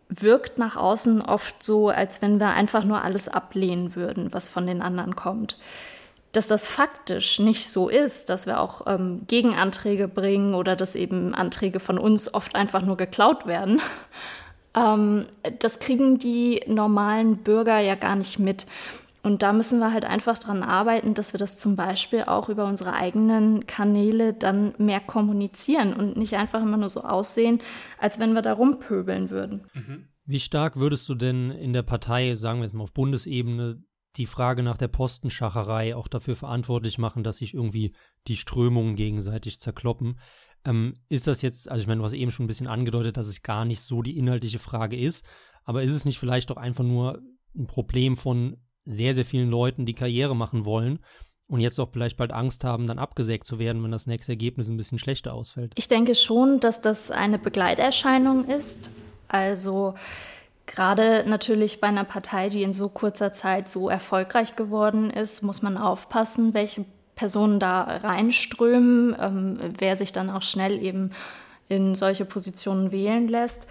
[0.10, 4.66] wirkt nach außen oft so, als wenn wir einfach nur alles ablehnen würden, was von
[4.66, 5.58] den anderen kommt
[6.32, 11.34] dass das faktisch nicht so ist, dass wir auch ähm, Gegenanträge bringen oder dass eben
[11.34, 13.82] Anträge von uns oft einfach nur geklaut werden,
[14.76, 15.26] ähm,
[15.60, 18.68] das kriegen die normalen Bürger ja gar nicht mit.
[19.22, 22.66] Und da müssen wir halt einfach dran arbeiten, dass wir das zum Beispiel auch über
[22.66, 27.60] unsere eigenen Kanäle dann mehr kommunizieren und nicht einfach immer nur so aussehen,
[27.98, 29.66] als wenn wir da rumpöbeln würden.
[29.74, 30.08] Mhm.
[30.26, 33.84] Wie stark würdest du denn in der Partei, sagen wir jetzt mal auf Bundesebene,
[34.18, 37.94] die Frage nach der Postenschacherei auch dafür verantwortlich machen, dass sich irgendwie
[38.28, 40.20] die Strömungen gegenseitig zerkloppen.
[40.66, 43.28] Ähm, ist das jetzt, also ich meine, du hast eben schon ein bisschen angedeutet, dass
[43.28, 45.26] es gar nicht so die inhaltliche Frage ist,
[45.64, 47.22] aber ist es nicht vielleicht doch einfach nur
[47.56, 51.00] ein Problem von sehr, sehr vielen Leuten, die Karriere machen wollen
[51.48, 54.70] und jetzt auch vielleicht bald Angst haben, dann abgesägt zu werden, wenn das nächste Ergebnis
[54.70, 55.74] ein bisschen schlechter ausfällt?
[55.76, 58.90] Ich denke schon, dass das eine Begleiterscheinung ist.
[59.28, 59.94] Also
[60.70, 65.64] Gerade natürlich bei einer Partei, die in so kurzer Zeit so erfolgreich geworden ist, muss
[65.64, 71.12] man aufpassen, welche Personen da reinströmen, ähm, wer sich dann auch schnell eben
[71.70, 73.68] in solche Positionen wählen lässt.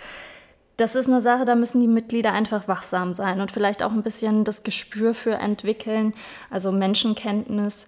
[0.76, 4.02] Das ist eine Sache, da müssen die Mitglieder einfach wachsam sein und vielleicht auch ein
[4.02, 6.14] bisschen das Gespür für entwickeln.
[6.50, 7.86] Also Menschenkenntnis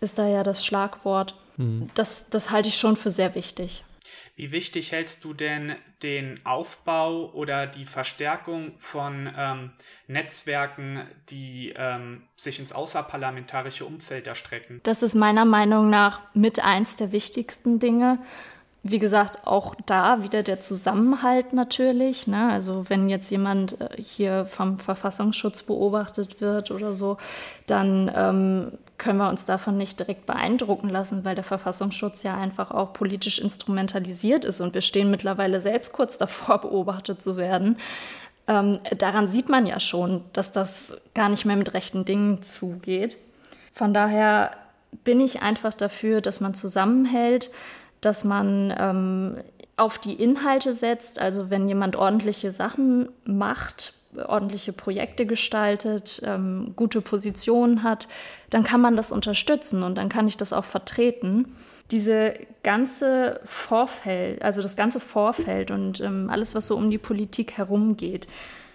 [0.00, 1.36] ist da ja das Schlagwort.
[1.56, 1.90] Mhm.
[1.94, 3.84] Das, das halte ich schon für sehr wichtig.
[4.38, 5.74] Wie wichtig hältst du denn
[6.04, 9.72] den Aufbau oder die Verstärkung von ähm,
[10.06, 14.78] Netzwerken, die ähm, sich ins außerparlamentarische Umfeld erstrecken?
[14.84, 18.20] Das ist meiner Meinung nach mit eins der wichtigsten Dinge.
[18.84, 22.28] Wie gesagt, auch da wieder der Zusammenhalt natürlich.
[22.28, 22.48] Ne?
[22.48, 27.18] Also wenn jetzt jemand äh, hier vom Verfassungsschutz beobachtet wird oder so,
[27.66, 32.70] dann ähm, können wir uns davon nicht direkt beeindrucken lassen, weil der Verfassungsschutz ja einfach
[32.72, 37.78] auch politisch instrumentalisiert ist und wir stehen mittlerweile selbst kurz davor, beobachtet zu werden.
[38.48, 43.16] Ähm, daran sieht man ja schon, dass das gar nicht mehr mit rechten Dingen zugeht.
[43.72, 44.50] Von daher
[45.04, 47.50] bin ich einfach dafür, dass man zusammenhält,
[48.00, 49.36] dass man ähm,
[49.76, 51.20] auf die Inhalte setzt.
[51.20, 53.92] Also wenn jemand ordentliche Sachen macht,
[54.26, 58.08] ordentliche Projekte gestaltet, ähm, gute Positionen hat,
[58.50, 61.56] dann kann man das unterstützen und dann kann ich das auch vertreten.
[61.90, 67.56] Diese ganze Vorfeld, also das ganze Vorfeld und ähm, alles, was so um die Politik
[67.56, 68.28] herumgeht,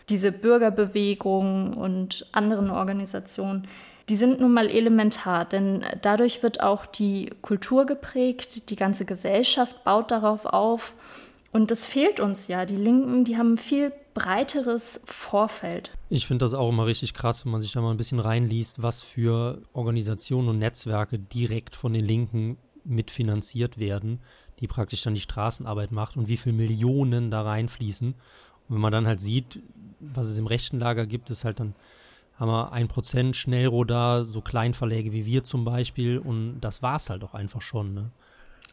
[0.10, 3.67] diese Bürgerbewegung und anderen Organisationen,
[4.10, 9.84] die sind nun mal elementar, denn dadurch wird auch die Kultur geprägt, die ganze Gesellschaft
[9.86, 10.93] baut darauf auf.
[11.53, 12.65] Und das fehlt uns ja.
[12.65, 15.91] Die Linken, die haben viel breiteres Vorfeld.
[16.10, 18.82] Ich finde das auch immer richtig krass, wenn man sich da mal ein bisschen reinliest,
[18.82, 24.19] was für Organisationen und Netzwerke direkt von den Linken mitfinanziert werden,
[24.60, 28.13] die praktisch dann die Straßenarbeit macht und wie viele Millionen da reinfließen.
[28.13, 29.62] Und wenn man dann halt sieht,
[29.99, 31.76] was es im rechten Lager gibt, ist halt dann
[32.36, 37.10] haben wir ein Prozent Schnellrodar, so Kleinverläge wie wir zum Beispiel und das war es
[37.10, 37.93] halt auch einfach schon.
[37.93, 38.12] Ne?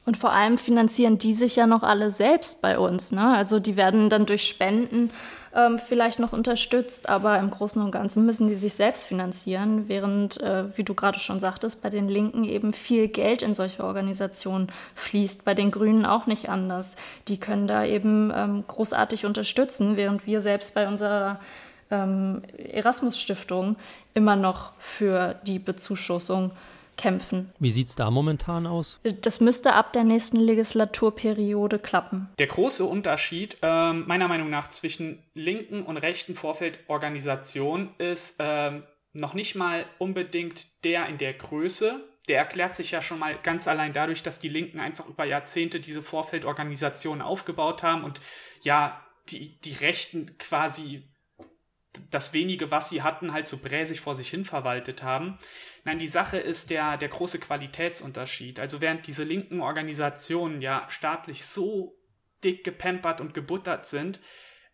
[0.06, 3.12] Und vor allem finanzieren die sich ja noch alle selbst bei uns.
[3.12, 3.26] Ne?
[3.36, 5.10] Also die werden dann durch Spenden
[5.54, 10.40] ähm, vielleicht noch unterstützt, aber im Großen und Ganzen müssen die sich selbst finanzieren, während,
[10.40, 14.70] äh, wie du gerade schon sagtest, bei den Linken eben viel Geld in solche Organisationen
[14.94, 16.96] fließt, bei den Grünen auch nicht anders.
[17.28, 21.40] Die können da eben ähm, großartig unterstützen, während wir selbst bei unserer
[21.90, 23.76] ähm, Erasmus-Stiftung
[24.14, 26.52] immer noch für die Bezuschussung
[27.00, 27.52] kämpfen.
[27.58, 29.00] Wie sieht es da momentan aus?
[29.22, 32.28] Das müsste ab der nächsten Legislaturperiode klappen.
[32.38, 38.82] Der große Unterschied äh, meiner Meinung nach zwischen linken und rechten Vorfeldorganisationen ist äh,
[39.12, 42.04] noch nicht mal unbedingt der in der Größe.
[42.28, 45.80] Der erklärt sich ja schon mal ganz allein dadurch, dass die Linken einfach über Jahrzehnte
[45.80, 48.20] diese Vorfeldorganisationen aufgebaut haben und
[48.62, 51.09] ja, die, die Rechten quasi
[52.10, 55.38] das wenige, was sie hatten, halt so bräsig vor sich hin verwaltet haben.
[55.84, 58.60] Nein, die Sache ist der, der große Qualitätsunterschied.
[58.60, 61.96] Also während diese linken Organisationen ja staatlich so
[62.44, 64.20] dick gepampert und gebuttert sind,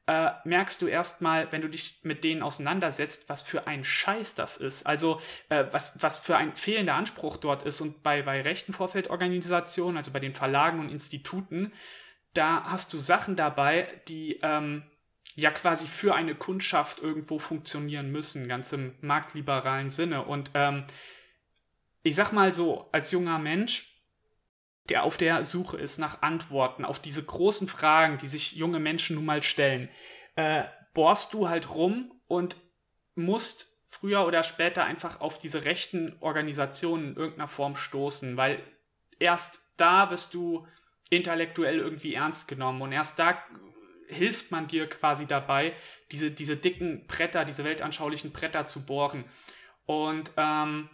[0.07, 4.57] äh, merkst du erstmal, wenn du dich mit denen auseinandersetzt, was für ein Scheiß das
[4.57, 4.87] ist.
[4.87, 7.81] Also äh, was, was für ein fehlender Anspruch dort ist.
[7.81, 11.73] Und bei, bei rechten Vorfeldorganisationen, also bei den Verlagen und Instituten,
[12.35, 14.85] da hast du Sachen dabei, die ähm,
[15.37, 20.25] ja quasi für eine Kundschaft irgendwo funktionieren müssen, ganz im marktliberalen Sinne.
[20.25, 20.85] Und ähm,
[22.03, 23.93] ich sag mal so, als junger Mensch,
[24.89, 29.17] der auf der Suche ist nach Antworten auf diese großen Fragen, die sich junge Menschen
[29.17, 29.91] nun mal stellen,
[30.37, 32.57] äh, bohrst du halt rum und
[33.15, 38.63] musst früher oder später einfach auf diese rechten Organisationen in irgendeiner Form stoßen, weil
[39.19, 40.67] erst da wirst du
[41.11, 43.43] intellektuell irgendwie ernst genommen und erst da
[44.09, 45.75] hilft man dir quasi dabei,
[46.11, 49.25] diese, diese dicken Bretter, diese weltanschaulichen Bretter zu bohren.
[49.85, 50.89] Und ähm,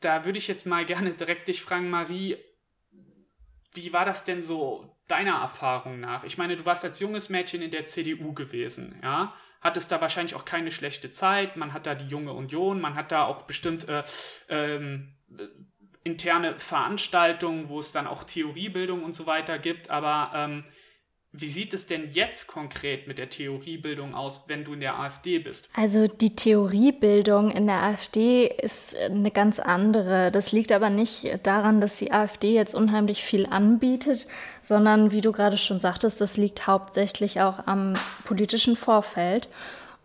[0.00, 2.36] da würde ich jetzt mal gerne direkt dich fragen, Marie,
[3.74, 6.24] wie war das denn so deiner Erfahrung nach?
[6.24, 9.34] Ich meine, du warst als junges Mädchen in der CDU gewesen, ja?
[9.60, 13.10] Hattest da wahrscheinlich auch keine schlechte Zeit, man hat da die junge Union, man hat
[13.10, 14.04] da auch bestimmt äh,
[14.48, 15.16] ähm,
[16.04, 20.64] interne Veranstaltungen, wo es dann auch Theoriebildung und so weiter gibt, aber ähm,
[21.32, 25.38] wie sieht es denn jetzt konkret mit der Theoriebildung aus, wenn du in der AfD
[25.38, 25.68] bist?
[25.74, 30.30] Also die Theoriebildung in der AfD ist eine ganz andere.
[30.32, 34.26] Das liegt aber nicht daran, dass die AfD jetzt unheimlich viel anbietet,
[34.62, 39.50] sondern wie du gerade schon sagtest, das liegt hauptsächlich auch am politischen Vorfeld.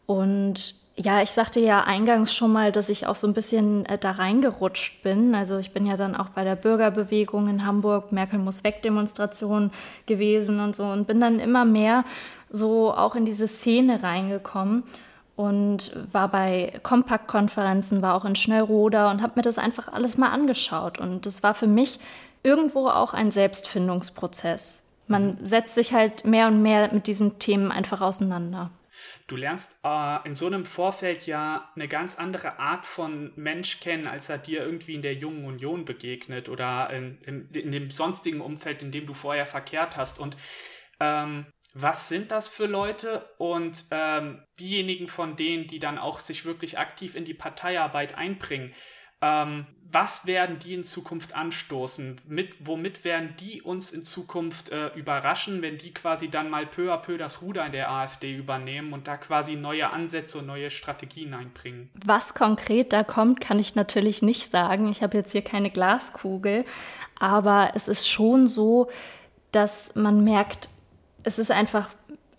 [0.06, 3.98] Und ja, ich sagte ja eingangs schon mal, dass ich auch so ein bisschen äh,
[3.98, 5.34] da reingerutscht bin.
[5.34, 9.72] Also ich bin ja dann auch bei der Bürgerbewegung in Hamburg, Merkel muss weg Demonstration
[10.06, 12.06] gewesen und so und bin dann immer mehr
[12.50, 14.84] so auch in diese Szene reingekommen
[15.36, 20.30] und war bei Kompaktkonferenzen, war auch in Schnellroda und habe mir das einfach alles mal
[20.30, 21.00] angeschaut.
[21.00, 22.00] Und das war für mich
[22.44, 24.92] irgendwo auch ein Selbstfindungsprozess.
[25.08, 28.70] Man setzt sich halt mehr und mehr mit diesen Themen einfach auseinander.
[29.28, 34.08] Du lernst äh, in so einem Vorfeld ja eine ganz andere Art von Mensch kennen,
[34.08, 38.42] als er dir irgendwie in der Jungen Union begegnet oder in, in, in dem sonstigen
[38.42, 40.20] Umfeld, in dem du vorher verkehrt hast.
[40.20, 40.36] Und
[41.00, 46.46] ähm, was sind das für Leute und ähm, diejenigen von denen, die dann auch sich
[46.46, 48.74] wirklich aktiv in die Parteiarbeit einbringen,
[49.24, 52.20] ähm, was werden die in Zukunft anstoßen?
[52.28, 56.92] Mit, womit werden die uns in Zukunft äh, überraschen, wenn die quasi dann mal peu
[56.92, 60.72] à peu das Ruder in der AfD übernehmen und da quasi neue Ansätze und neue
[60.72, 61.92] Strategien einbringen?
[61.94, 64.92] Was konkret da kommt, kann ich natürlich nicht sagen.
[64.92, 66.66] Ich habe jetzt hier keine Glaskugel,
[67.20, 68.90] aber es ist schon so,
[69.52, 70.70] dass man merkt,
[71.22, 71.90] es ist einfach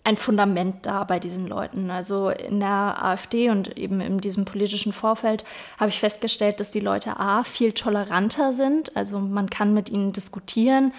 [0.05, 1.89] ein Fundament da bei diesen Leuten.
[1.89, 5.43] Also in der AfD und eben in diesem politischen Vorfeld
[5.79, 8.95] habe ich festgestellt, dass die Leute A viel toleranter sind.
[8.95, 10.93] Also man kann mit ihnen diskutieren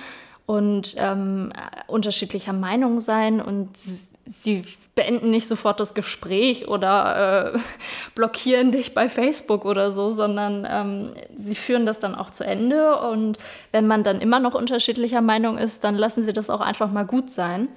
[0.45, 1.53] und ähm,
[1.87, 4.63] unterschiedlicher Meinung sein und sie
[4.97, 7.59] beenden nicht sofort das Gespräch oder äh,
[8.17, 12.99] blockieren dich bei Facebook oder so, sondern ähm, sie führen das dann auch zu Ende
[13.01, 13.39] und
[13.71, 17.07] wenn man dann immer noch unterschiedlicher Meinung ist, dann lassen sie das auch einfach mal
[17.07, 17.69] gut sein.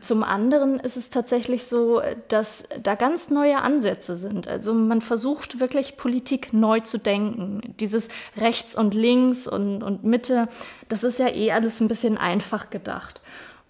[0.00, 4.46] Zum anderen ist es tatsächlich so, dass da ganz neue Ansätze sind.
[4.46, 7.62] Also man versucht wirklich Politik neu zu denken.
[7.80, 10.48] Dieses rechts und links und, und Mitte,
[10.88, 13.22] das ist ja eh alles ein bisschen einfach gedacht.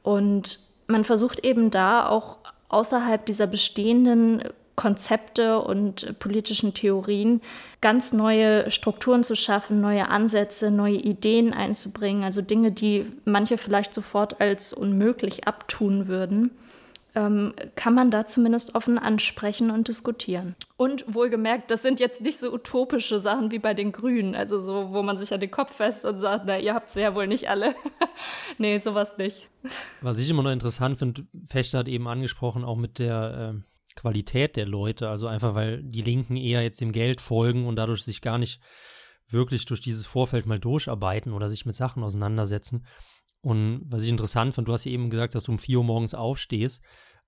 [0.02, 0.58] Und
[0.88, 4.42] man versucht eben da auch außerhalb dieser bestehenden
[4.76, 7.40] Konzepte und politischen Theorien
[7.80, 13.94] ganz neue Strukturen zu schaffen, neue Ansätze, neue Ideen einzubringen, also Dinge, die manche vielleicht
[13.94, 16.50] sofort als unmöglich abtun würden,
[17.14, 20.54] ähm, kann man da zumindest offen ansprechen und diskutieren.
[20.76, 24.92] Und wohlgemerkt, das sind jetzt nicht so utopische Sachen wie bei den Grünen, also so,
[24.92, 27.26] wo man sich an den Kopf fest und sagt, na, ihr habt sie ja wohl
[27.26, 27.74] nicht alle.
[28.58, 29.48] nee, sowas nicht.
[30.02, 34.56] Was ich immer noch interessant finde, Fechter hat eben angesprochen, auch mit der äh Qualität
[34.56, 35.08] der Leute.
[35.08, 38.60] Also einfach, weil die Linken eher jetzt dem Geld folgen und dadurch sich gar nicht
[39.28, 42.86] wirklich durch dieses Vorfeld mal durcharbeiten oder sich mit Sachen auseinandersetzen.
[43.40, 45.84] Und was ich interessant fand, du hast ja eben gesagt, dass du um 4 Uhr
[45.84, 46.82] morgens aufstehst.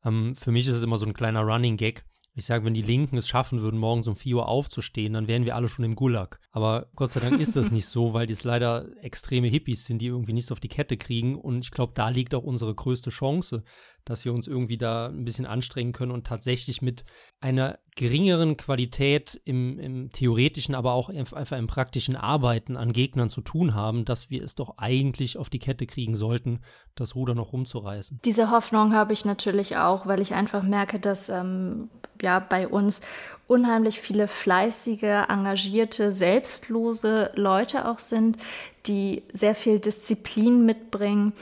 [0.05, 2.05] Ähm, für mich ist es immer so ein kleiner Running Gag.
[2.35, 5.45] Ich sage, wenn die Linken es schaffen würden, morgens um 4 Uhr aufzustehen, dann wären
[5.45, 6.39] wir alle schon im Gulag.
[6.53, 10.07] Aber Gott sei Dank ist das nicht so, weil dies leider extreme Hippies sind, die
[10.07, 11.35] irgendwie nichts auf die Kette kriegen.
[11.35, 13.65] Und ich glaube, da liegt auch unsere größte Chance,
[14.09, 17.05] dass wir uns irgendwie da ein bisschen anstrengen können und tatsächlich mit
[17.41, 23.43] einer geringeren Qualität im, im theoretischen, aber auch einfach im praktischen Arbeiten an Gegnern zu
[23.43, 26.61] tun haben, dass wir es doch eigentlich auf die Kette kriegen sollten,
[26.95, 28.21] das Ruder noch rumzureißen.
[28.25, 31.91] Diese Hoffnung habe ich natürlich auch, weil ich einfach merke, dass ähm,
[32.23, 33.03] ja bei uns
[33.47, 38.39] unheimlich viele fleißige, engagierte, selbstlose Leute auch sind,
[38.87, 41.35] die sehr viel Disziplin mitbringen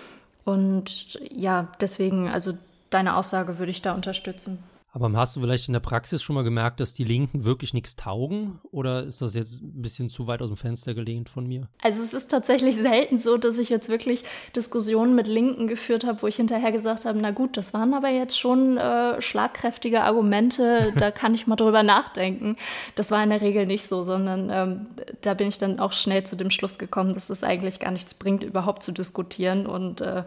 [0.47, 2.53] und ja, deswegen, also
[2.89, 4.63] deine Aussage würde ich da unterstützen.
[4.97, 7.97] Aber hast du vielleicht in der Praxis schon mal gemerkt, dass die Linken wirklich nichts
[7.97, 8.61] taugen?
[8.71, 11.69] Oder ist das jetzt ein bisschen zu weit aus dem Fenster gelehnt von mir?
[11.83, 14.25] Also es ist tatsächlich selten so, dass ich jetzt wirklich
[14.57, 18.09] Diskussionen mit Linken geführt habe, wo ich hinterher gesagt habe, na gut, das waren aber
[18.09, 22.57] jetzt schon äh, schlagkräftige Argumente, da kann ich mal drüber nachdenken.
[22.95, 24.87] Das war in der Regel nicht so, sondern ähm,
[25.21, 28.15] da bin ich dann auch schnell zu dem Schluss gekommen, dass es eigentlich gar nichts
[28.15, 29.67] bringt, überhaupt zu diskutieren.
[29.67, 30.25] Und äh,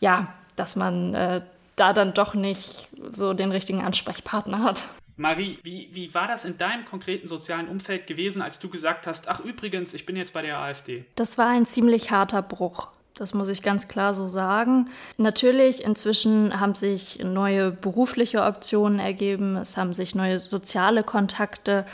[0.00, 1.42] ja, dass man äh,
[1.76, 4.82] da dann doch nicht so den richtigen Ansprechpartner hat.
[5.16, 9.28] Marie, wie, wie war das in deinem konkreten sozialen Umfeld gewesen, als du gesagt hast,
[9.28, 11.06] ach übrigens, ich bin jetzt bei der AfD?
[11.14, 12.88] Das war ein ziemlich harter Bruch.
[13.14, 14.90] Das muss ich ganz klar so sagen.
[15.16, 21.86] Natürlich, inzwischen haben sich neue berufliche Optionen ergeben, es haben sich neue soziale Kontakte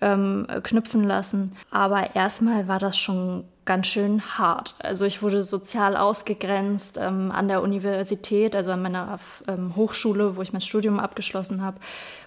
[0.00, 1.54] ähm, knüpfen lassen.
[1.70, 4.74] Aber erstmal war das schon ganz schön hart.
[4.80, 10.42] Also ich wurde sozial ausgegrenzt ähm, an der Universität, also an meiner ähm, Hochschule, wo
[10.42, 11.78] ich mein Studium abgeschlossen habe,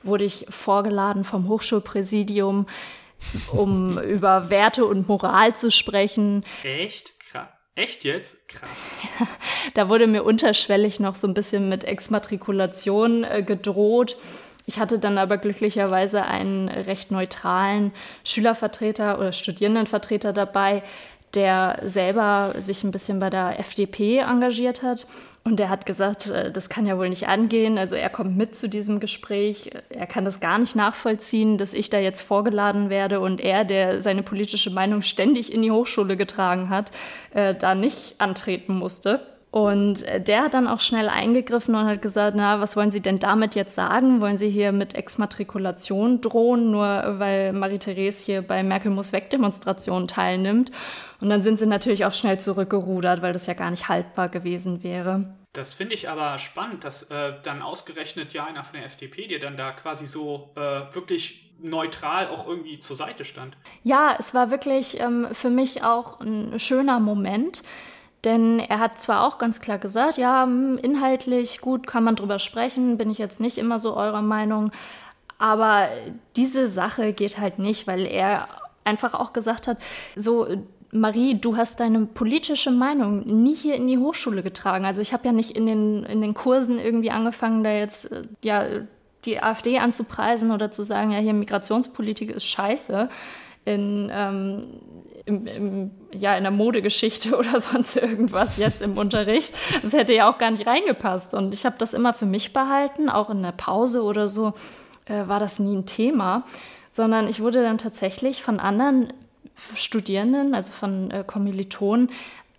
[0.03, 2.65] wurde ich vorgeladen vom Hochschulpräsidium,
[3.51, 6.45] um über Werte und Moral zu sprechen.
[6.63, 7.12] Echt?
[7.29, 7.49] Krass.
[7.75, 8.38] Echt jetzt?
[8.47, 8.86] Krass.
[9.73, 14.15] da wurde mir unterschwellig noch so ein bisschen mit Exmatrikulation äh, gedroht.
[14.65, 17.91] Ich hatte dann aber glücklicherweise einen recht neutralen
[18.23, 20.84] Schülervertreter oder Studierendenvertreter dabei,
[21.36, 25.08] der selber sich ein bisschen bei der FDP engagiert hat.
[25.46, 27.78] Und der hat gesagt, äh, das kann ja wohl nicht angehen.
[27.78, 29.72] Also er kommt mit zu diesem Gespräch.
[29.89, 34.00] Er kann das gar nicht nachvollziehen, dass ich da jetzt vorgeladen werde und er, der
[34.00, 36.91] seine politische Meinung ständig in die Hochschule getragen hat,
[37.34, 39.33] äh, da nicht antreten musste.
[39.54, 43.02] Und äh, der hat dann auch schnell eingegriffen und hat gesagt, na, was wollen Sie
[43.02, 44.20] denn damit jetzt sagen?
[44.20, 46.88] Wollen Sie hier mit Exmatrikulation drohen, nur
[47.20, 50.72] weil Marie-Therese hier bei Merkel muss weg Demonstrationen teilnimmt?
[51.22, 54.82] Und dann sind sie natürlich auch schnell zurückgerudert, weil das ja gar nicht haltbar gewesen
[54.82, 55.36] wäre.
[55.54, 59.39] Das finde ich aber spannend, dass äh, dann ausgerechnet ja einer von der FDP dir
[59.39, 60.60] dann da quasi so äh,
[60.96, 63.56] wirklich neutral auch irgendwie zur Seite stand.
[63.84, 67.62] Ja, es war wirklich ähm, für mich auch ein schöner Moment
[68.24, 72.98] denn er hat zwar auch ganz klar gesagt, ja, inhaltlich gut kann man drüber sprechen,
[72.98, 74.72] bin ich jetzt nicht immer so eurer Meinung,
[75.38, 75.90] aber
[76.36, 78.48] diese Sache geht halt nicht, weil er
[78.86, 79.78] einfach auch gesagt hat,
[80.16, 80.48] so
[80.94, 84.86] Marie, du hast deine politische Meinung nie hier in die Hochschule getragen.
[84.86, 88.22] Also ich habe ja nicht in den, in den Kursen irgendwie angefangen, da jetzt äh,
[88.44, 88.66] ja
[89.26, 93.10] die AfD anzupreisen oder zu sagen, ja, hier Migrationspolitik ist scheiße.
[93.65, 94.67] In, ähm,
[95.26, 99.54] im, im, ja, in der Modegeschichte oder sonst irgendwas jetzt im Unterricht.
[99.82, 101.34] Das hätte ja auch gar nicht reingepasst.
[101.34, 104.54] Und ich habe das immer für mich behalten, auch in der Pause oder so
[105.06, 106.44] äh, war das nie ein Thema,
[106.92, 109.13] sondern ich wurde dann tatsächlich von anderen
[109.76, 112.10] Studierenden, also von äh, Kommilitonen,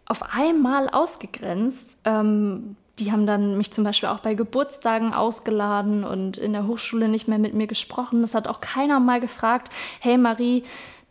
[0.07, 2.01] auf einmal ausgegrenzt.
[2.05, 7.09] Ähm, die haben dann mich zum Beispiel auch bei Geburtstagen ausgeladen und in der Hochschule
[7.09, 8.23] nicht mehr mit mir gesprochen.
[8.23, 10.63] Es hat auch keiner mal gefragt, hey Marie,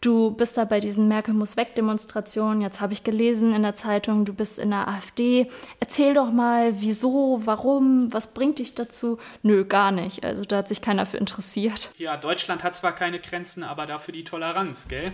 [0.06, 2.62] du bist da bei diesen Merkel muss weg Demonstrationen.
[2.62, 5.49] Jetzt habe ich gelesen in der Zeitung, du bist in der AfD.
[5.80, 9.20] Erzähl doch mal, wieso, warum, was bringt dich dazu?
[9.41, 10.24] Nö, gar nicht.
[10.24, 11.91] Also da hat sich keiner für interessiert.
[11.97, 15.14] Ja, Deutschland hat zwar keine Grenzen, aber dafür die Toleranz, gell?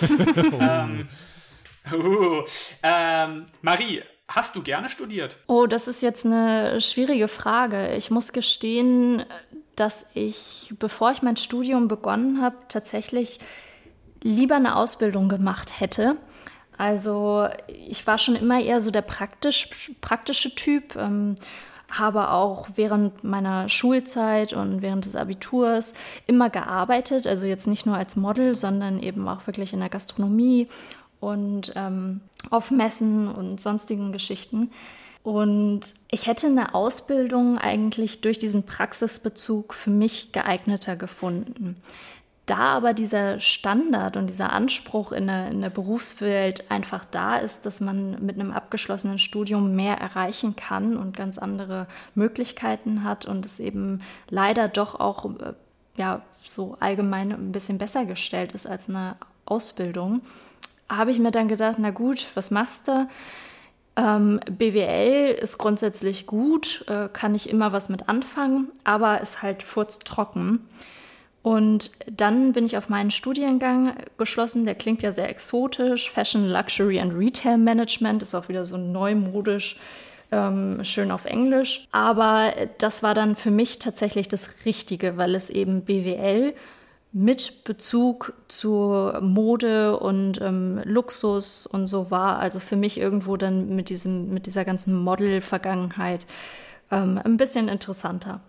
[0.60, 1.08] ähm,
[1.92, 2.42] uh,
[2.82, 5.36] ähm, Marie, Hast du gerne studiert?
[5.46, 7.94] Oh, das ist jetzt eine schwierige Frage.
[7.94, 9.24] Ich muss gestehen,
[9.76, 13.38] dass ich, bevor ich mein Studium begonnen habe, tatsächlich
[14.26, 16.16] lieber eine Ausbildung gemacht hätte.
[16.76, 17.48] Also
[17.88, 21.36] ich war schon immer eher so der praktisch, praktische Typ, ähm,
[21.88, 25.94] habe auch während meiner Schulzeit und während des Abiturs
[26.26, 30.66] immer gearbeitet, also jetzt nicht nur als Model, sondern eben auch wirklich in der Gastronomie
[31.20, 32.20] und ähm,
[32.50, 34.70] auf Messen und sonstigen Geschichten.
[35.22, 41.76] Und ich hätte eine Ausbildung eigentlich durch diesen Praxisbezug für mich geeigneter gefunden.
[42.46, 47.66] Da aber dieser Standard und dieser Anspruch in der, in der Berufswelt einfach da ist,
[47.66, 53.44] dass man mit einem abgeschlossenen Studium mehr erreichen kann und ganz andere Möglichkeiten hat und
[53.44, 55.54] es eben leider doch auch äh,
[55.96, 60.20] ja, so allgemein ein bisschen besser gestellt ist als eine Ausbildung,
[60.88, 63.08] habe ich mir dann gedacht, na gut, was machst du?
[63.96, 69.62] Ähm, BWL ist grundsätzlich gut, äh, kann ich immer was mit anfangen, aber ist halt
[69.62, 70.68] furztrocken.
[71.46, 76.98] Und dann bin ich auf meinen Studiengang geschlossen, der klingt ja sehr exotisch, Fashion, Luxury
[76.98, 79.78] and Retail Management, ist auch wieder so neumodisch,
[80.32, 81.86] ähm, schön auf Englisch.
[81.92, 86.52] Aber das war dann für mich tatsächlich das Richtige, weil es eben BWL
[87.12, 92.40] mit Bezug zur Mode und ähm, Luxus und so war.
[92.40, 96.26] Also für mich irgendwo dann mit, diesem, mit dieser ganzen Model-Vergangenheit
[96.90, 98.40] ähm, ein bisschen interessanter.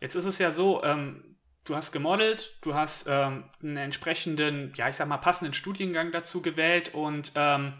[0.00, 1.31] Jetzt ist es ja so, ähm,
[1.64, 6.42] du hast gemodelt, du hast ähm, einen entsprechenden, ja, ich sag mal, passenden Studiengang dazu
[6.42, 7.74] gewählt und ähm,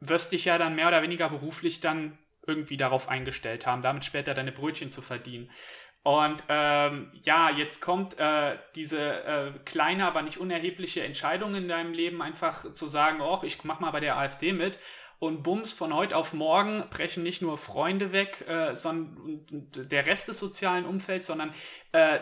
[0.00, 4.34] wirst dich ja dann mehr oder weniger beruflich dann irgendwie darauf eingestellt haben, damit später
[4.34, 5.50] deine Brötchen zu verdienen.
[6.04, 11.92] Und ähm, ja, jetzt kommt äh, diese äh, kleine, aber nicht unerhebliche Entscheidung in deinem
[11.92, 14.78] Leben, einfach zu sagen, oh, ich mach mal bei der AfD mit.
[15.20, 20.26] Und bums, von heute auf morgen brechen nicht nur Freunde weg, äh, sondern der Rest
[20.26, 21.54] des sozialen Umfelds, sondern
[21.92, 22.18] äh,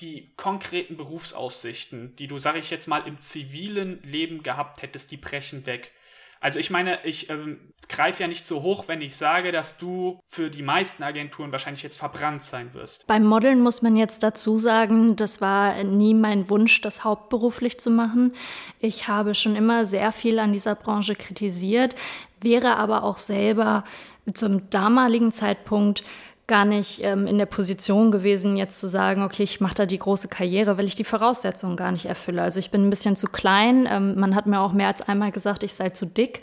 [0.00, 5.16] die konkreten Berufsaussichten, die du, sag ich jetzt mal, im zivilen Leben gehabt hättest, die
[5.16, 5.92] brechen weg.
[6.40, 10.20] Also ich meine, ich ähm, greife ja nicht so hoch, wenn ich sage, dass du
[10.26, 13.06] für die meisten Agenturen wahrscheinlich jetzt verbrannt sein wirst.
[13.06, 17.90] Beim Modeln muss man jetzt dazu sagen, das war nie mein Wunsch, das hauptberuflich zu
[17.90, 18.32] machen.
[18.78, 21.94] Ich habe schon immer sehr viel an dieser Branche kritisiert,
[22.40, 23.84] wäre aber auch selber
[24.32, 26.04] zum damaligen Zeitpunkt
[26.50, 30.00] gar nicht ähm, in der Position gewesen, jetzt zu sagen, okay, ich mache da die
[30.00, 32.42] große Karriere, weil ich die Voraussetzungen gar nicht erfülle.
[32.42, 33.88] Also ich bin ein bisschen zu klein.
[33.88, 36.42] Ähm, man hat mir auch mehr als einmal gesagt, ich sei zu dick.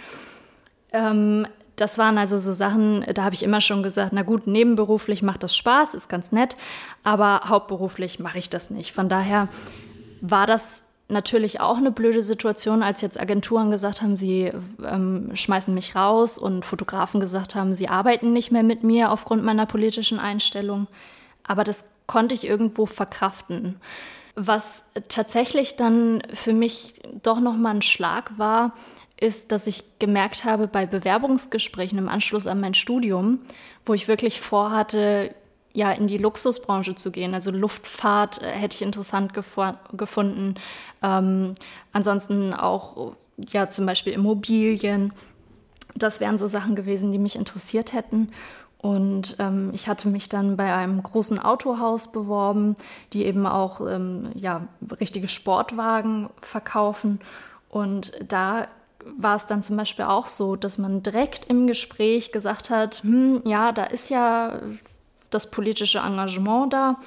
[0.93, 1.45] Ähm,
[1.75, 5.43] das waren also so Sachen, da habe ich immer schon gesagt, na gut, nebenberuflich macht
[5.43, 6.55] das Spaß, ist ganz nett,
[7.03, 8.93] aber hauptberuflich mache ich das nicht.
[8.93, 9.49] Von daher
[10.21, 14.51] war das natürlich auch eine blöde Situation, als jetzt Agenturen gesagt haben, sie
[14.83, 19.43] ähm, schmeißen mich raus und Fotografen gesagt haben, sie arbeiten nicht mehr mit mir aufgrund
[19.43, 20.87] meiner politischen Einstellung.
[21.43, 23.79] Aber das konnte ich irgendwo verkraften.
[24.35, 28.73] Was tatsächlich dann für mich doch nochmal ein Schlag war,
[29.19, 33.39] ist, dass ich gemerkt habe bei Bewerbungsgesprächen im Anschluss an mein Studium,
[33.85, 35.33] wo ich wirklich vorhatte,
[35.77, 37.35] ja, in die Luxusbranche zu gehen.
[37.35, 40.55] Also Luftfahrt äh, hätte ich interessant gefunden.
[41.03, 41.53] Ähm,
[41.93, 45.13] ansonsten auch, ja, zum Beispiel Immobilien.
[45.93, 48.29] Das wären so Sachen gewesen, die mich interessiert hätten.
[48.79, 52.75] Und ähm, ich hatte mich dann bei einem großen Autohaus beworben,
[53.13, 54.67] die eben auch ähm, ja,
[54.99, 57.19] richtige Sportwagen verkaufen.
[57.69, 58.67] Und da
[59.15, 63.43] war es dann zum Beispiel auch so, dass man direkt im Gespräch gesagt hat, hm,
[63.45, 64.59] ja, da ist ja
[65.29, 66.99] das politische Engagement da?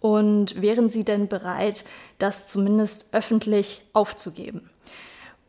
[0.00, 1.84] Und wären Sie denn bereit,
[2.18, 4.70] das zumindest öffentlich aufzugeben?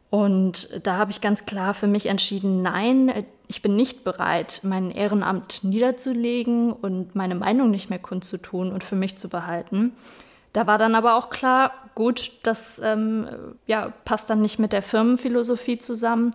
[0.09, 4.89] Und da habe ich ganz klar für mich entschieden, nein, ich bin nicht bereit, mein
[4.89, 9.93] Ehrenamt niederzulegen und meine Meinung nicht mehr kundzutun und für mich zu behalten.
[10.53, 13.27] Da war dann aber auch klar, gut, das ähm,
[13.67, 16.31] ja, passt dann nicht mit der Firmenphilosophie zusammen.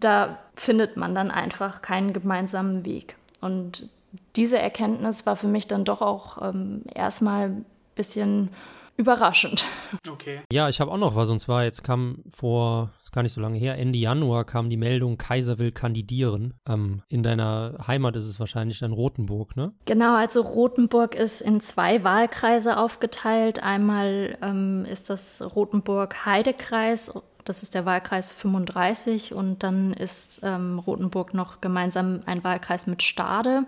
[0.00, 3.16] Da findet man dann einfach keinen gemeinsamen Weg.
[3.40, 3.88] Und
[4.36, 8.50] diese Erkenntnis war für mich dann doch auch ähm, erstmal ein bisschen
[8.96, 9.64] überraschend.
[10.08, 10.40] Okay.
[10.52, 13.40] Ja, ich habe auch noch was und zwar jetzt kam vor, ist gar nicht so
[13.40, 16.54] lange her, Ende Januar kam die Meldung, Kaiser will kandidieren.
[16.68, 19.72] Ähm, in deiner Heimat ist es wahrscheinlich dann Rothenburg, ne?
[19.84, 23.62] Genau, also Rothenburg ist in zwei Wahlkreise aufgeteilt.
[23.62, 27.14] Einmal ähm, ist das Rothenburg-Heidekreis
[27.44, 33.02] das ist der Wahlkreis 35 und dann ist ähm, Rothenburg noch gemeinsam ein Wahlkreis mit
[33.02, 33.64] Stade.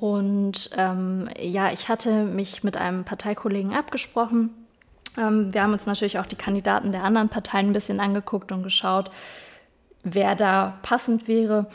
[0.00, 4.48] Und ähm, ja, ich hatte mich mit einem Parteikollegen abgesprochen.
[5.18, 8.62] Ähm, wir haben uns natürlich auch die Kandidaten der anderen Parteien ein bisschen angeguckt und
[8.62, 9.10] geschaut,
[10.02, 11.66] wer da passend wäre.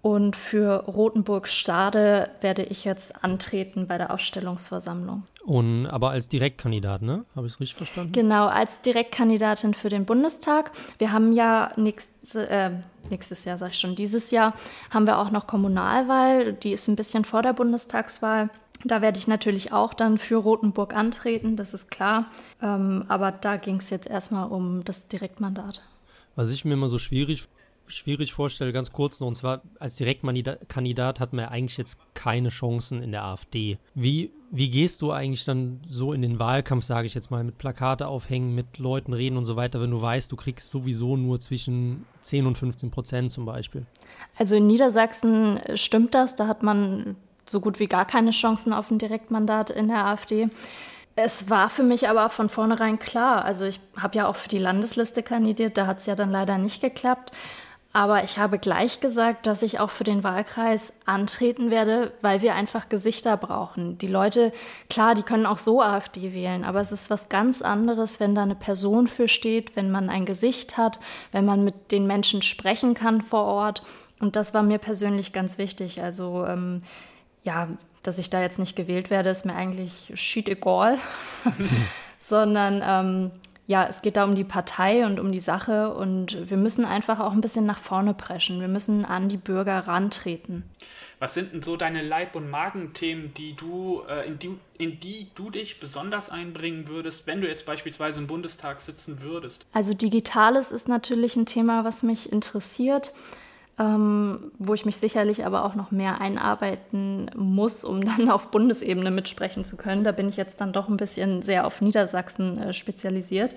[0.00, 5.24] Und für Rothenburg-Stade werde ich jetzt antreten bei der Ausstellungsversammlung.
[5.44, 7.24] Und aber als Direktkandidat, ne?
[7.34, 8.12] Habe ich es richtig verstanden?
[8.12, 10.70] Genau, als Direktkandidatin für den Bundestag.
[10.98, 12.70] Wir haben ja nächste, äh,
[13.10, 14.54] nächstes Jahr, sage ich schon, dieses Jahr
[14.90, 16.52] haben wir auch noch Kommunalwahl.
[16.52, 18.50] Die ist ein bisschen vor der Bundestagswahl.
[18.84, 22.26] Da werde ich natürlich auch dann für Rothenburg antreten, das ist klar.
[22.62, 25.82] Ähm, aber da ging es jetzt erstmal um das Direktmandat.
[26.34, 27.48] Was ich mir immer so schwierig
[27.88, 32.48] schwierig vorstelle, ganz kurz noch, und zwar als Direktkandidat hat man ja eigentlich jetzt keine
[32.48, 33.78] Chancen in der AfD.
[33.94, 37.58] Wie, wie gehst du eigentlich dann so in den Wahlkampf, sage ich jetzt mal, mit
[37.58, 41.40] Plakate aufhängen, mit Leuten reden und so weiter, wenn du weißt, du kriegst sowieso nur
[41.40, 43.86] zwischen 10 und 15 Prozent zum Beispiel?
[44.38, 47.16] Also in Niedersachsen stimmt das, da hat man
[47.46, 50.48] so gut wie gar keine Chancen auf ein Direktmandat in der AfD.
[51.14, 53.44] Es war für mich aber von vornherein klar.
[53.44, 56.58] Also ich habe ja auch für die Landesliste kandidiert, da hat es ja dann leider
[56.58, 57.30] nicht geklappt.
[57.96, 62.54] Aber ich habe gleich gesagt, dass ich auch für den Wahlkreis antreten werde, weil wir
[62.54, 63.96] einfach Gesichter brauchen.
[63.96, 64.52] Die Leute,
[64.90, 68.42] klar, die können auch so AfD wählen, aber es ist was ganz anderes, wenn da
[68.42, 71.00] eine Person für steht, wenn man ein Gesicht hat,
[71.32, 73.82] wenn man mit den Menschen sprechen kann vor Ort.
[74.20, 76.02] Und das war mir persönlich ganz wichtig.
[76.02, 76.82] Also ähm,
[77.44, 77.66] ja,
[78.02, 80.98] dass ich da jetzt nicht gewählt werde, ist mir eigentlich shit egal,
[82.18, 83.30] sondern ähm,
[83.66, 87.18] ja, es geht da um die Partei und um die Sache und wir müssen einfach
[87.18, 88.60] auch ein bisschen nach vorne preschen.
[88.60, 90.64] Wir müssen an die Bürger rantreten.
[91.18, 95.30] Was sind denn so deine Leib- und Magenthemen, die du, äh, in, die, in die
[95.34, 99.66] du dich besonders einbringen würdest, wenn du jetzt beispielsweise im Bundestag sitzen würdest?
[99.72, 103.12] Also Digitales ist natürlich ein Thema, was mich interessiert
[103.78, 109.10] ähm, wo ich mich sicherlich aber auch noch mehr einarbeiten muss, um dann auf Bundesebene
[109.10, 110.04] mitsprechen zu können.
[110.04, 113.54] Da bin ich jetzt dann doch ein bisschen sehr auf Niedersachsen äh, spezialisiert.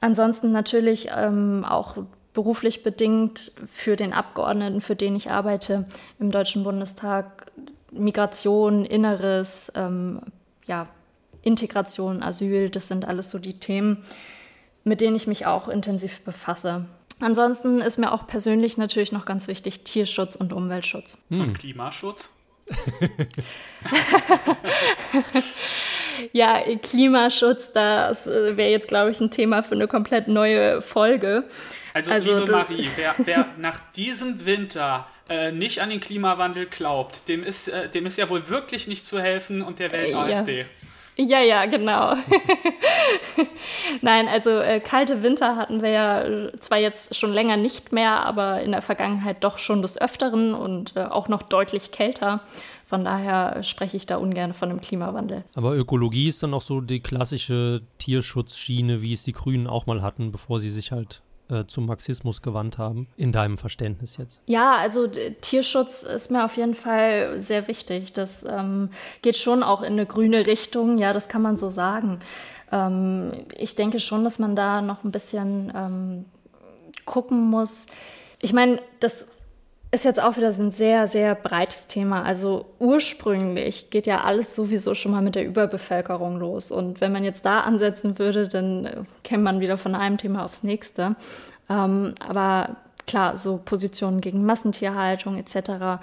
[0.00, 1.96] Ansonsten natürlich ähm, auch
[2.32, 5.86] beruflich bedingt für den Abgeordneten, für den ich arbeite
[6.20, 7.50] im Deutschen Bundestag,
[7.90, 10.20] Migration, Inneres, ähm,
[10.66, 10.86] ja,
[11.42, 14.04] Integration, Asyl, das sind alles so die Themen,
[14.84, 16.84] mit denen ich mich auch intensiv befasse.
[17.20, 21.18] Ansonsten ist mir auch persönlich natürlich noch ganz wichtig Tierschutz und Umweltschutz.
[21.30, 21.40] Hm.
[21.40, 22.34] Und Klimaschutz?
[26.32, 31.44] ja, Klimaschutz, das äh, wäre jetzt, glaube ich, ein Thema für eine komplett neue Folge.
[31.94, 37.28] Also, also liebe Marie, wer, wer, nach diesem Winter äh, nicht an den Klimawandel glaubt,
[37.28, 40.60] dem ist, äh, dem ist ja wohl wirklich nicht zu helfen und der Welt AfD.
[40.60, 40.66] Ja.
[41.20, 42.14] Ja, ja, genau.
[44.02, 48.24] Nein, also äh, kalte Winter hatten wir ja äh, zwar jetzt schon länger nicht mehr,
[48.24, 52.42] aber in der Vergangenheit doch schon des Öfteren und äh, auch noch deutlich kälter.
[52.86, 55.44] Von daher spreche ich da ungern von dem Klimawandel.
[55.54, 60.02] Aber Ökologie ist dann auch so die klassische Tierschutzschiene, wie es die Grünen auch mal
[60.02, 61.20] hatten, bevor sie sich halt
[61.50, 64.40] äh, zum Marxismus gewandt haben, in deinem Verständnis jetzt?
[64.46, 68.12] Ja, also Tierschutz ist mir auf jeden Fall sehr wichtig.
[68.12, 68.90] Das ähm,
[69.22, 72.20] geht schon auch in eine grüne Richtung, ja, das kann man so sagen.
[72.70, 76.24] Ähm, ich denke schon, dass man da noch ein bisschen ähm,
[77.04, 77.86] gucken muss.
[78.40, 79.32] Ich meine, das
[79.90, 82.22] ist jetzt auch wieder ein sehr, sehr breites Thema.
[82.22, 86.70] Also ursprünglich geht ja alles sowieso schon mal mit der Überbevölkerung los.
[86.70, 90.44] Und wenn man jetzt da ansetzen würde, dann äh, käme man wieder von einem Thema
[90.44, 91.16] aufs nächste.
[91.70, 92.76] Ähm, aber
[93.06, 96.00] klar, so Positionen gegen Massentierhaltung etc.,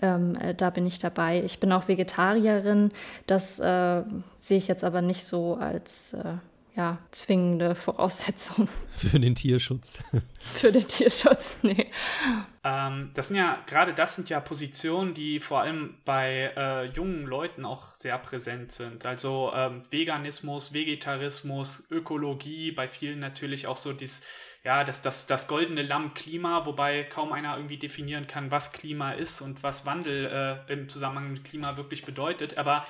[0.00, 1.42] ähm, äh, da bin ich dabei.
[1.44, 2.92] Ich bin auch Vegetarierin.
[3.26, 4.02] Das äh,
[4.36, 6.24] sehe ich jetzt aber nicht so als äh,
[6.78, 8.68] ja, zwingende Voraussetzung.
[8.96, 9.98] Für den Tierschutz.
[10.54, 11.90] Für den Tierschutz, nee.
[12.62, 17.26] Ähm, das sind ja, gerade das sind ja Positionen, die vor allem bei äh, jungen
[17.26, 19.04] Leuten auch sehr präsent sind.
[19.04, 24.22] Also ähm, Veganismus, Vegetarismus, Ökologie, bei vielen natürlich auch so dies,
[24.62, 29.12] ja, das, das, das goldene Lamm Klima, wobei kaum einer irgendwie definieren kann, was Klima
[29.12, 32.56] ist und was Wandel äh, im Zusammenhang mit Klima wirklich bedeutet.
[32.56, 32.86] Aber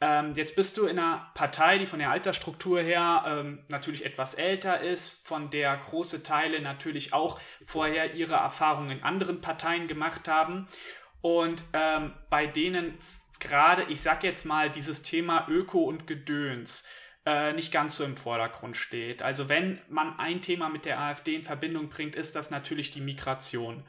[0.00, 4.34] ähm, jetzt bist du in einer Partei, die von der Altersstruktur her ähm, natürlich etwas
[4.34, 10.28] älter ist, von der große Teile natürlich auch vorher ihre Erfahrungen in anderen Parteien gemacht
[10.28, 10.68] haben
[11.20, 12.98] und ähm, bei denen
[13.40, 16.86] gerade, ich sag jetzt mal, dieses Thema Öko und Gedöns
[17.26, 19.22] äh, nicht ganz so im Vordergrund steht.
[19.22, 23.00] Also wenn man ein Thema mit der AfD in Verbindung bringt, ist das natürlich die
[23.00, 23.84] Migration.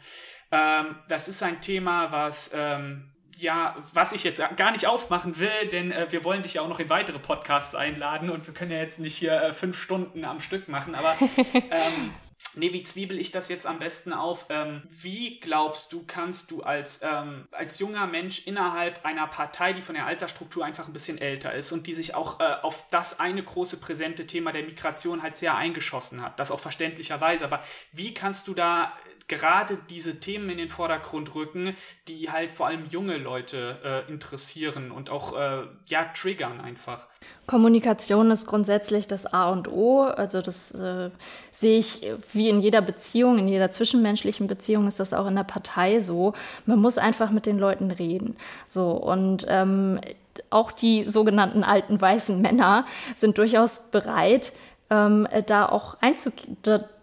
[0.52, 5.68] Ähm, das ist ein Thema, was ähm, ja, was ich jetzt gar nicht aufmachen will,
[5.72, 8.72] denn äh, wir wollen dich ja auch noch in weitere Podcasts einladen und wir können
[8.72, 11.16] ja jetzt nicht hier äh, fünf Stunden am Stück machen, aber
[11.54, 12.14] ähm,
[12.56, 14.48] Nee, wie zwiebel ich das jetzt am besten auf?
[14.50, 19.82] Ähm, wie glaubst du, kannst du als, ähm, als junger Mensch innerhalb einer Partei, die
[19.82, 23.20] von der Altersstruktur einfach ein bisschen älter ist und die sich auch äh, auf das
[23.20, 28.14] eine große präsente Thema der Migration halt sehr eingeschossen hat, das auch verständlicherweise, aber wie
[28.14, 28.94] kannst du da
[29.30, 31.76] gerade diese Themen in den Vordergrund rücken,
[32.10, 37.08] die halt vor allem junge Leute äh, interessieren und auch äh, ja triggern einfach.
[37.46, 40.02] Kommunikation ist grundsätzlich das A und O.
[40.02, 41.12] Also das äh,
[41.52, 45.44] sehe ich wie in jeder Beziehung, in jeder zwischenmenschlichen Beziehung ist das auch in der
[45.44, 46.34] Partei so.
[46.66, 48.36] Man muss einfach mit den Leuten reden.
[48.66, 50.02] So und ähm,
[50.50, 54.54] auch die sogenannten alten weißen Männer sind durchaus bereit,
[54.90, 56.58] ähm, da auch einzugehen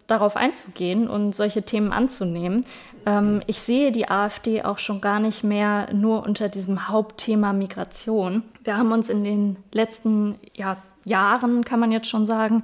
[0.07, 2.65] darauf einzugehen und solche Themen anzunehmen.
[3.07, 8.43] Ähm, ich sehe die AfD auch schon gar nicht mehr nur unter diesem Hauptthema Migration.
[8.63, 12.63] Wir haben uns in den letzten ja, Jahren, kann man jetzt schon sagen,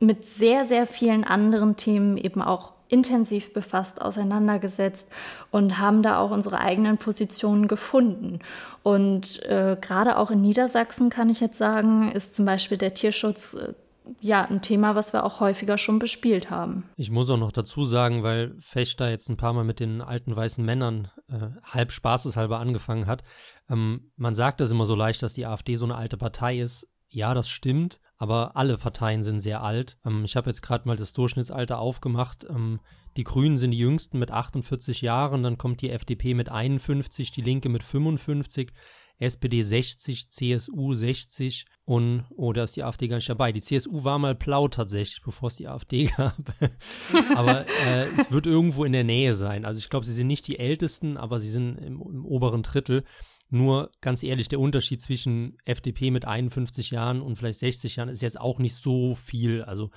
[0.00, 5.10] mit sehr, sehr vielen anderen Themen eben auch intensiv befasst, auseinandergesetzt
[5.50, 8.40] und haben da auch unsere eigenen Positionen gefunden.
[8.82, 13.54] Und äh, gerade auch in Niedersachsen kann ich jetzt sagen, ist zum Beispiel der Tierschutz
[13.54, 13.72] äh,
[14.20, 16.84] ja ein Thema, was wir auch häufiger schon bespielt haben.
[16.96, 20.34] Ich muss auch noch dazu sagen, weil Fechter jetzt ein paar Mal mit den alten
[20.34, 23.22] weißen Männern äh, halb spaßeshalber angefangen hat.
[23.68, 26.88] Ähm, man sagt das immer so leicht, dass die AfD so eine alte Partei ist.
[27.08, 29.96] Ja, das stimmt, aber alle Parteien sind sehr alt.
[30.04, 32.44] Ähm, ich habe jetzt gerade mal das Durchschnittsalter aufgemacht.
[32.48, 32.80] Ähm,
[33.16, 37.42] die Grünen sind die jüngsten mit 48 Jahren, dann kommt die FDP mit 51, die
[37.42, 38.72] Linke mit 55.
[39.18, 43.52] SPD 60, CSU 60 und, oh, da ist die AfD gar nicht dabei.
[43.52, 46.36] Die CSU war mal blau tatsächlich, bevor es die AfD gab.
[47.34, 49.64] aber äh, es wird irgendwo in der Nähe sein.
[49.64, 53.04] Also ich glaube, sie sind nicht die Ältesten, aber sie sind im, im oberen Drittel.
[53.50, 58.22] Nur ganz ehrlich, der Unterschied zwischen FDP mit 51 Jahren und vielleicht 60 Jahren ist
[58.22, 59.62] jetzt auch nicht so viel.
[59.62, 59.90] Also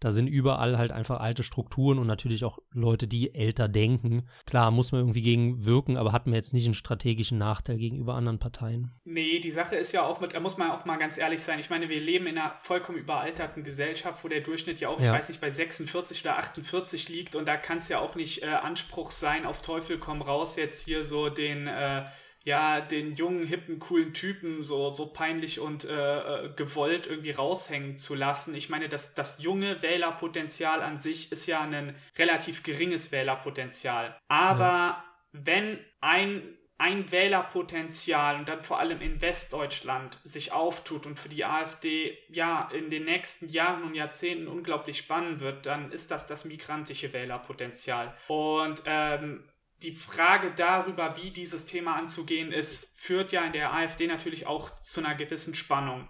[0.00, 4.28] da sind überall halt einfach alte Strukturen und natürlich auch Leute, die älter denken.
[4.46, 8.14] Klar, muss man irgendwie gegen wirken, aber hat man jetzt nicht einen strategischen Nachteil gegenüber
[8.14, 8.92] anderen Parteien.
[9.04, 11.58] Nee, die Sache ist ja auch mit, da muss man auch mal ganz ehrlich sein.
[11.58, 15.06] Ich meine, wir leben in einer vollkommen überalterten Gesellschaft, wo der Durchschnitt ja auch, ja.
[15.06, 18.42] ich weiß nicht, bei 46 oder 48 liegt und da kann es ja auch nicht
[18.42, 22.04] äh, Anspruch sein, auf Teufel komm raus, jetzt hier so den äh,
[22.44, 27.96] ja, den jungen, hippen, coolen Typen so, so peinlich und äh, äh, gewollt irgendwie raushängen
[27.96, 28.54] zu lassen.
[28.54, 34.18] Ich meine, das, das junge Wählerpotenzial an sich ist ja ein relativ geringes Wählerpotenzial.
[34.28, 35.04] Aber ja.
[35.32, 36.42] wenn ein
[36.76, 42.68] ein Wählerpotenzial und dann vor allem in Westdeutschland sich auftut und für die AfD ja
[42.72, 48.12] in den nächsten Jahren und Jahrzehnten unglaublich spannend wird, dann ist das das migrantische Wählerpotenzial.
[48.26, 49.44] Und ähm,
[49.84, 54.70] die Frage darüber, wie dieses Thema anzugehen ist, führt ja in der AfD natürlich auch
[54.80, 56.08] zu einer gewissen Spannung.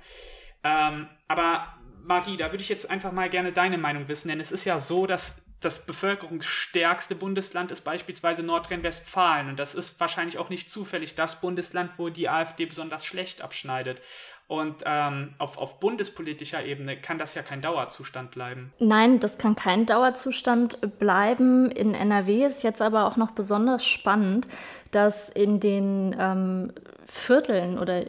[0.62, 4.52] Ähm, aber Marie, da würde ich jetzt einfach mal gerne deine Meinung wissen, denn es
[4.52, 10.50] ist ja so, dass das bevölkerungsstärkste Bundesland ist beispielsweise Nordrhein-Westfalen und das ist wahrscheinlich auch
[10.50, 14.00] nicht zufällig das Bundesland, wo die AfD besonders schlecht abschneidet.
[14.46, 18.72] Und ähm, auf, auf bundespolitischer Ebene kann das ja kein Dauerzustand bleiben.
[18.78, 21.70] Nein, das kann kein Dauerzustand bleiben.
[21.70, 24.46] In NRW ist jetzt aber auch noch besonders spannend,
[24.90, 26.72] dass in den ähm,
[27.06, 28.04] Vierteln oder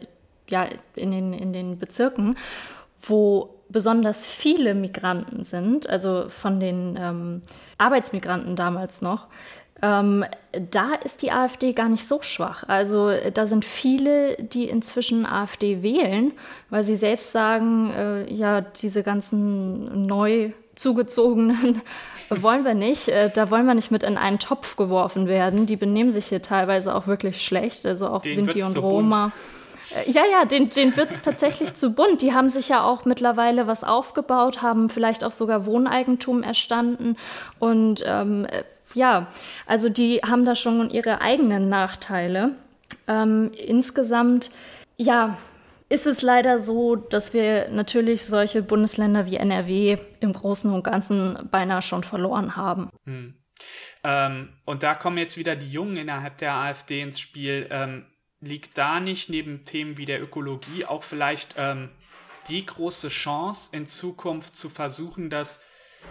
[0.48, 2.36] ja, in den, in den Bezirken,
[3.02, 7.42] wo besonders viele Migranten sind, also von den ähm,
[7.78, 9.26] Arbeitsmigranten damals noch,
[9.82, 12.64] ähm, da ist die AfD gar nicht so schwach.
[12.66, 16.32] Also da sind viele, die inzwischen AfD wählen,
[16.70, 21.82] weil sie selbst sagen, äh, ja, diese ganzen neu zugezogenen
[22.30, 23.08] wollen wir nicht.
[23.08, 25.66] Äh, da wollen wir nicht mit in einen Topf geworfen werden.
[25.66, 27.84] Die benehmen sich hier teilweise auch wirklich schlecht.
[27.84, 29.32] Also auch Den Sinti und Roma.
[29.94, 32.22] Äh, ja, ja, den, den wird es tatsächlich zu bunt.
[32.22, 37.16] Die haben sich ja auch mittlerweile was aufgebaut, haben vielleicht auch sogar Wohneigentum erstanden
[37.58, 38.46] und ähm,
[38.94, 39.30] ja,
[39.66, 42.52] also die haben da schon ihre eigenen Nachteile.
[43.08, 44.50] Ähm, insgesamt,
[44.96, 45.38] ja,
[45.88, 51.48] ist es leider so, dass wir natürlich solche Bundesländer wie NRW im Großen und Ganzen
[51.50, 52.90] beinahe schon verloren haben.
[53.04, 53.34] Hm.
[54.02, 57.68] Ähm, und da kommen jetzt wieder die Jungen innerhalb der AfD ins Spiel.
[57.70, 58.06] Ähm,
[58.40, 61.90] liegt da nicht neben Themen wie der Ökologie auch vielleicht ähm,
[62.48, 65.64] die große Chance in Zukunft zu versuchen, dass,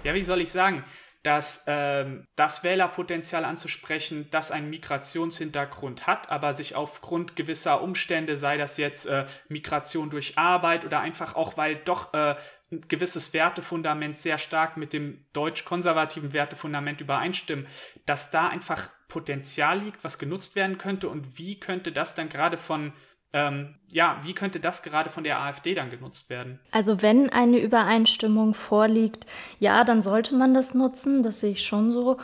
[0.03, 0.84] ja, wie soll ich sagen,
[1.26, 8.57] dass ähm, das Wählerpotenzial anzusprechen, das einen Migrationshintergrund hat, aber sich aufgrund gewisser Umstände, sei
[8.57, 12.36] das jetzt äh, Migration durch Arbeit oder einfach auch, weil doch äh,
[12.71, 17.65] ein gewisses Wertefundament sehr stark mit dem deutsch-konservativen Wertefundament übereinstimmen,
[18.05, 22.57] dass da einfach Potenzial liegt, was genutzt werden könnte und wie könnte das dann gerade
[22.57, 22.93] von
[23.36, 26.57] ähm, ja, wie könnte das gerade von der AfD dann genutzt werden?
[26.71, 29.25] Also wenn eine Übereinstimmung vorliegt,
[29.59, 32.17] ja, dann sollte man das nutzen, das sehe ich schon so.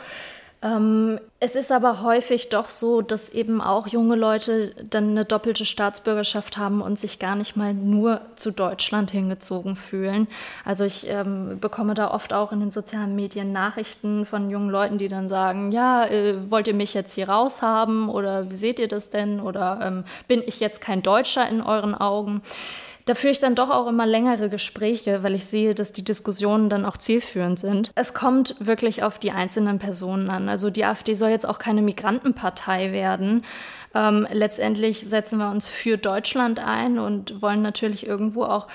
[0.62, 5.64] Ähm, es ist aber häufig doch so, dass eben auch junge Leute dann eine doppelte
[5.64, 10.28] Staatsbürgerschaft haben und sich gar nicht mal nur zu Deutschland hingezogen fühlen.
[10.64, 14.98] Also ich ähm, bekomme da oft auch in den sozialen Medien Nachrichten von jungen Leuten,
[14.98, 18.88] die dann sagen, ja, äh, wollt ihr mich jetzt hier raushaben oder wie seht ihr
[18.88, 22.40] das denn oder ähm, bin ich jetzt kein Deutscher in euren Augen?
[23.04, 26.68] Da führe ich dann doch auch immer längere Gespräche, weil ich sehe, dass die Diskussionen
[26.68, 27.90] dann auch zielführend sind.
[27.94, 30.48] Es kommt wirklich auf die einzelnen Personen an.
[30.48, 33.44] Also die AfD soll jetzt auch keine Migrantenpartei werden.
[33.94, 38.68] Ähm, letztendlich setzen wir uns für Deutschland ein und wollen natürlich irgendwo auch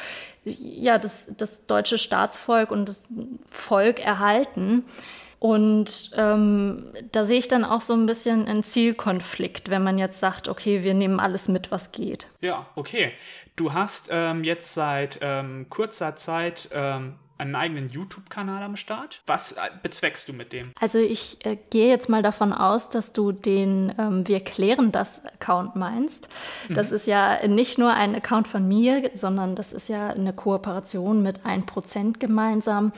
[0.44, 3.10] ja, das, das deutsche Staatsvolk und das
[3.46, 4.86] Volk erhalten.
[5.40, 10.20] Und ähm, da sehe ich dann auch so ein bisschen einen Zielkonflikt, wenn man jetzt
[10.20, 12.28] sagt, okay, wir nehmen alles mit, was geht.
[12.42, 13.12] Ja, okay.
[13.58, 19.24] Du hast ähm, jetzt seit ähm, kurzer Zeit ähm, einen eigenen YouTube-Kanal am Start.
[19.26, 20.72] Was äh, bezweckst du mit dem?
[20.80, 25.26] Also ich äh, gehe jetzt mal davon aus, dass du den ähm, Wir klären das
[25.26, 26.30] Account meinst.
[26.70, 26.96] Das mhm.
[26.98, 31.40] ist ja nicht nur ein Account von mir, sondern das ist ja eine Kooperation mit
[31.40, 32.94] 1% gemeinsam.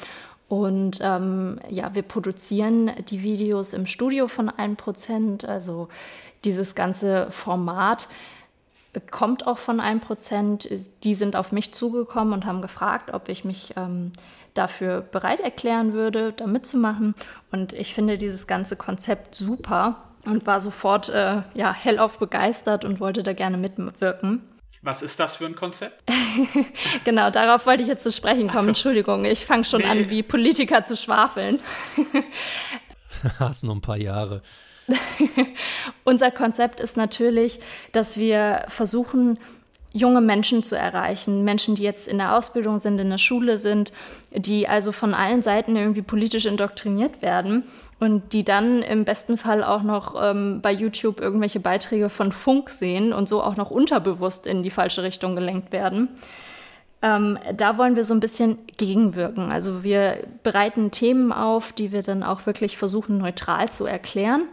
[0.50, 5.46] Und ähm, ja, wir produzieren die Videos im Studio von 1%.
[5.46, 5.88] Also
[6.44, 8.10] dieses ganze Format
[9.12, 10.90] kommt auch von 1%.
[11.04, 14.12] Die sind auf mich zugekommen und haben gefragt, ob ich mich ähm,
[14.54, 17.14] dafür bereit erklären würde, da mitzumachen.
[17.52, 23.00] Und ich finde dieses ganze Konzept super und war sofort äh, ja, hellauf begeistert und
[23.00, 24.42] wollte da gerne mitwirken.
[24.82, 26.04] Was ist das für ein Konzept?
[27.04, 28.64] genau, darauf wollte ich jetzt zu sprechen kommen.
[28.64, 28.70] So.
[28.70, 29.88] Entschuldigung, ich fange schon nee.
[29.88, 31.60] an, wie Politiker zu schwafeln.
[33.40, 34.42] Hast noch ein paar Jahre.
[36.04, 37.60] Unser Konzept ist natürlich,
[37.92, 39.38] dass wir versuchen,
[39.92, 43.92] junge Menschen zu erreichen, Menschen, die jetzt in der Ausbildung sind, in der Schule sind,
[44.32, 47.64] die also von allen Seiten irgendwie politisch indoktriniert werden
[48.00, 52.70] und die dann im besten Fall auch noch ähm, bei YouTube irgendwelche Beiträge von Funk
[52.70, 56.10] sehen und so auch noch unterbewusst in die falsche Richtung gelenkt werden.
[57.02, 59.52] Ähm, da wollen wir so ein bisschen gegenwirken.
[59.52, 64.44] Also wir bereiten Themen auf, die wir dann auch wirklich versuchen neutral zu erklären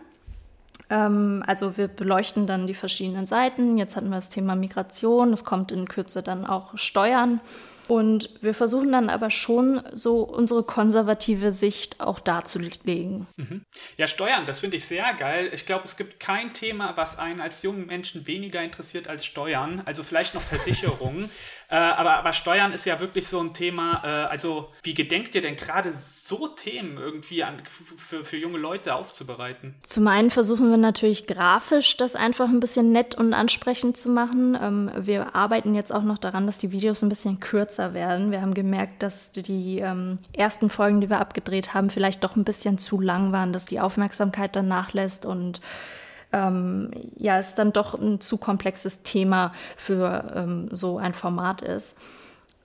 [0.89, 3.77] also wir beleuchten dann die verschiedenen Seiten.
[3.77, 7.41] Jetzt hatten wir das Thema Migration, es kommt in Kürze dann auch Steuern.
[7.89, 13.29] Und wir versuchen dann aber schon so unsere konservative Sicht auch darzulegen.
[13.37, 13.63] Mhm.
[13.97, 15.51] Ja, Steuern, das finde ich sehr geil.
[15.53, 19.83] Ich glaube, es gibt kein Thema, was einen als jungen Menschen weniger interessiert als Steuern.
[19.85, 21.31] Also vielleicht noch Versicherungen.
[21.69, 24.03] äh, aber, aber Steuern ist ja wirklich so ein Thema.
[24.05, 28.95] Äh, also wie gedenkt ihr denn gerade so Themen irgendwie an, für, für junge Leute
[28.95, 29.75] aufzubereiten?
[29.83, 34.57] Zum einen versuchen wir natürlich grafisch das einfach ein bisschen nett und ansprechend zu machen.
[34.61, 38.31] Ähm, wir arbeiten jetzt auch noch daran, dass die Videos ein bisschen kürzer werden.
[38.31, 42.45] Wir haben gemerkt, dass die ähm, ersten Folgen, die wir abgedreht haben, vielleicht doch ein
[42.45, 45.61] bisschen zu lang waren, dass die Aufmerksamkeit dann nachlässt und
[46.33, 51.99] ähm, ja, es dann doch ein zu komplexes Thema für ähm, so ein Format ist.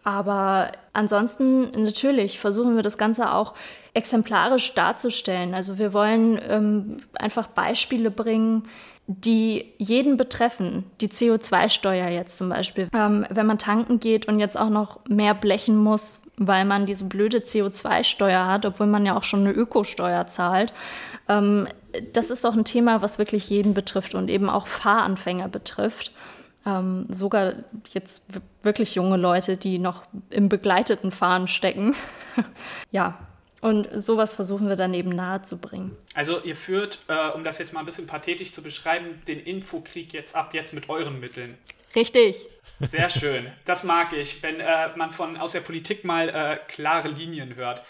[0.03, 3.53] Aber ansonsten natürlich versuchen wir das Ganze auch
[3.93, 5.53] exemplarisch darzustellen.
[5.53, 8.63] Also wir wollen ähm, einfach Beispiele bringen,
[9.05, 10.85] die jeden betreffen.
[11.01, 12.87] Die CO2-Steuer jetzt zum Beispiel.
[12.95, 17.05] Ähm, wenn man tanken geht und jetzt auch noch mehr blechen muss, weil man diese
[17.05, 20.73] blöde CO2-Steuer hat, obwohl man ja auch schon eine Ökosteuer zahlt.
[21.29, 21.67] Ähm,
[22.13, 26.11] das ist auch ein Thema, was wirklich jeden betrifft und eben auch Fahranfänger betrifft.
[26.65, 27.53] Ähm, sogar
[27.91, 31.95] jetzt wirklich junge Leute, die noch im begleiteten Fahren stecken.
[32.91, 33.17] ja,
[33.61, 35.95] und sowas versuchen wir dann eben nahezubringen.
[36.13, 40.13] Also ihr führt, äh, um das jetzt mal ein bisschen pathetisch zu beschreiben, den Infokrieg
[40.13, 41.57] jetzt ab jetzt mit euren Mitteln.
[41.95, 42.47] Richtig.
[42.79, 43.51] Sehr schön.
[43.65, 47.83] Das mag ich, wenn äh, man von aus der Politik mal äh, klare Linien hört.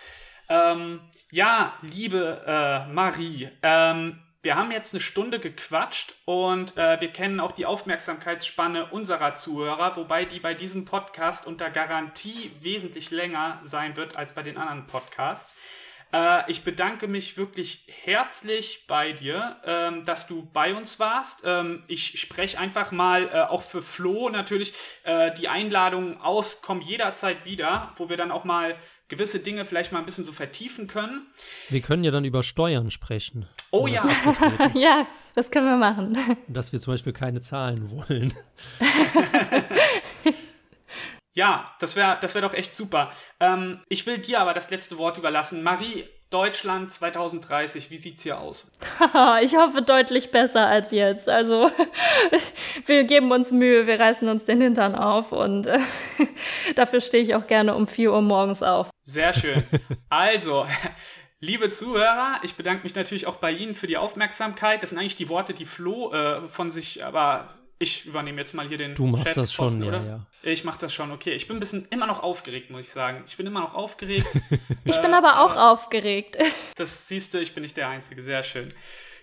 [0.52, 1.00] Ähm,
[1.32, 7.40] ja, liebe äh, Marie, ähm, wir haben jetzt eine Stunde gequatscht und äh, wir kennen
[7.40, 13.96] auch die Aufmerksamkeitsspanne unserer Zuhörer, wobei die bei diesem Podcast unter Garantie wesentlich länger sein
[13.96, 15.56] wird als bei den anderen Podcasts.
[16.14, 21.44] Äh, ich bedanke mich wirklich herzlich bei dir, ähm, dass du bei uns warst.
[21.46, 24.74] Ähm, ich spreche einfach mal äh, auch für Flo natürlich
[25.04, 28.76] äh, die Einladung aus, komm jederzeit wieder, wo wir dann auch mal
[29.12, 31.28] gewisse Dinge vielleicht mal ein bisschen so vertiefen können.
[31.70, 33.46] Wir können ja dann über Steuern sprechen.
[33.70, 34.10] Oh ja.
[34.74, 35.06] ja,
[35.36, 36.18] das können wir machen.
[36.48, 38.34] Dass wir zum Beispiel keine Zahlen wollen.
[41.34, 43.12] ja, das wäre das wär doch echt super.
[43.42, 45.62] Ähm, ich will dir aber das letzte Wort überlassen.
[45.62, 48.72] Marie, Deutschland 2030, wie sieht's hier aus?
[49.44, 51.28] ich hoffe deutlich besser als jetzt.
[51.28, 51.70] Also
[52.86, 55.80] wir geben uns Mühe, wir reißen uns den Hintern auf und äh,
[56.76, 58.91] dafür stehe ich auch gerne um 4 Uhr morgens auf.
[59.12, 59.64] Sehr schön.
[60.08, 60.66] Also,
[61.42, 64.82] liebe Zuhörer, ich bedanke mich natürlich auch bei Ihnen für die Aufmerksamkeit.
[64.82, 68.68] Das sind eigentlich die Worte, die Flo äh, von sich aber ich übernehme jetzt mal
[68.68, 69.98] hier den Du machst das schon, oder?
[70.02, 70.28] Ja, ja.
[70.44, 71.34] Ich mach das schon, okay.
[71.34, 73.24] Ich bin ein bisschen immer noch aufgeregt, muss ich sagen.
[73.28, 74.40] Ich bin immer noch aufgeregt.
[74.86, 76.38] ich äh, bin aber auch aber aufgeregt.
[76.76, 78.24] Das siehst du, ich bin nicht der Einzige.
[78.24, 78.70] Sehr schön.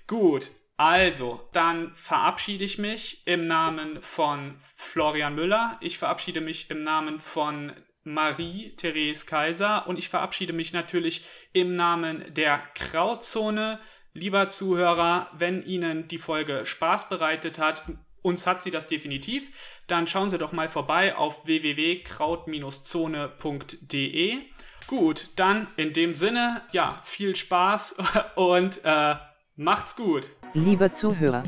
[0.07, 0.51] Gut.
[0.77, 5.77] Also, dann verabschiede ich mich im Namen von Florian Müller.
[5.81, 7.73] Ich verabschiede mich im Namen von
[8.13, 13.79] Marie-Therese Kaiser und ich verabschiede mich natürlich im Namen der Krautzone.
[14.15, 17.85] Lieber Zuhörer, wenn Ihnen die Folge Spaß bereitet hat,
[18.23, 19.51] uns hat sie das definitiv.
[19.87, 24.39] Dann schauen Sie doch mal vorbei auf www.kraut-zone.de.
[24.87, 27.97] Gut, dann in dem Sinne, ja, viel Spaß
[28.37, 29.17] und äh,
[29.57, 30.31] macht's gut.
[30.55, 31.43] Liebe Zuhörer,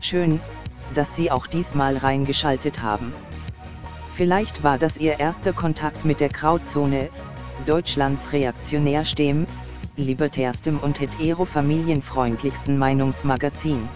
[0.00, 0.40] schön,
[0.94, 3.14] dass Sie auch diesmal reingeschaltet haben.
[4.14, 7.08] Vielleicht war das Ihr erster Kontakt mit der Krautzone,
[7.66, 9.46] Deutschlands reaktionärstem,
[9.96, 13.88] libertärstem und hetero-familienfreundlichsten Meinungsmagazin.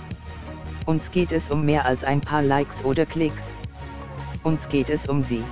[0.86, 3.50] Uns geht es um mehr als ein paar Likes oder Klicks.
[4.42, 5.42] Uns geht es um Sie.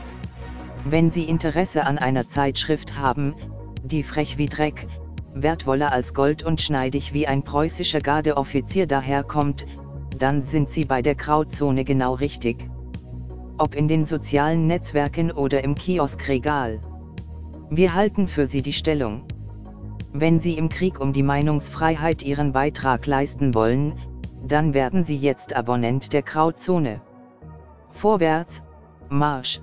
[0.85, 3.35] Wenn Sie Interesse an einer Zeitschrift haben,
[3.83, 4.87] die frech wie Dreck,
[5.35, 9.67] wertvoller als Gold und schneidig wie ein preußischer Gardeoffizier daherkommt,
[10.19, 12.69] dann sind Sie bei der Krautzone genau richtig.
[13.59, 16.81] Ob in den sozialen Netzwerken oder im Kioskregal.
[17.71, 19.25] Wir halten für Sie die Stellung.
[20.13, 23.95] Wenn Sie im Krieg um die Meinungsfreiheit Ihren Beitrag leisten wollen,
[24.47, 27.01] dann werden Sie jetzt Abonnent der Krautzone.
[27.91, 28.63] Vorwärts,
[29.09, 29.61] Marsch!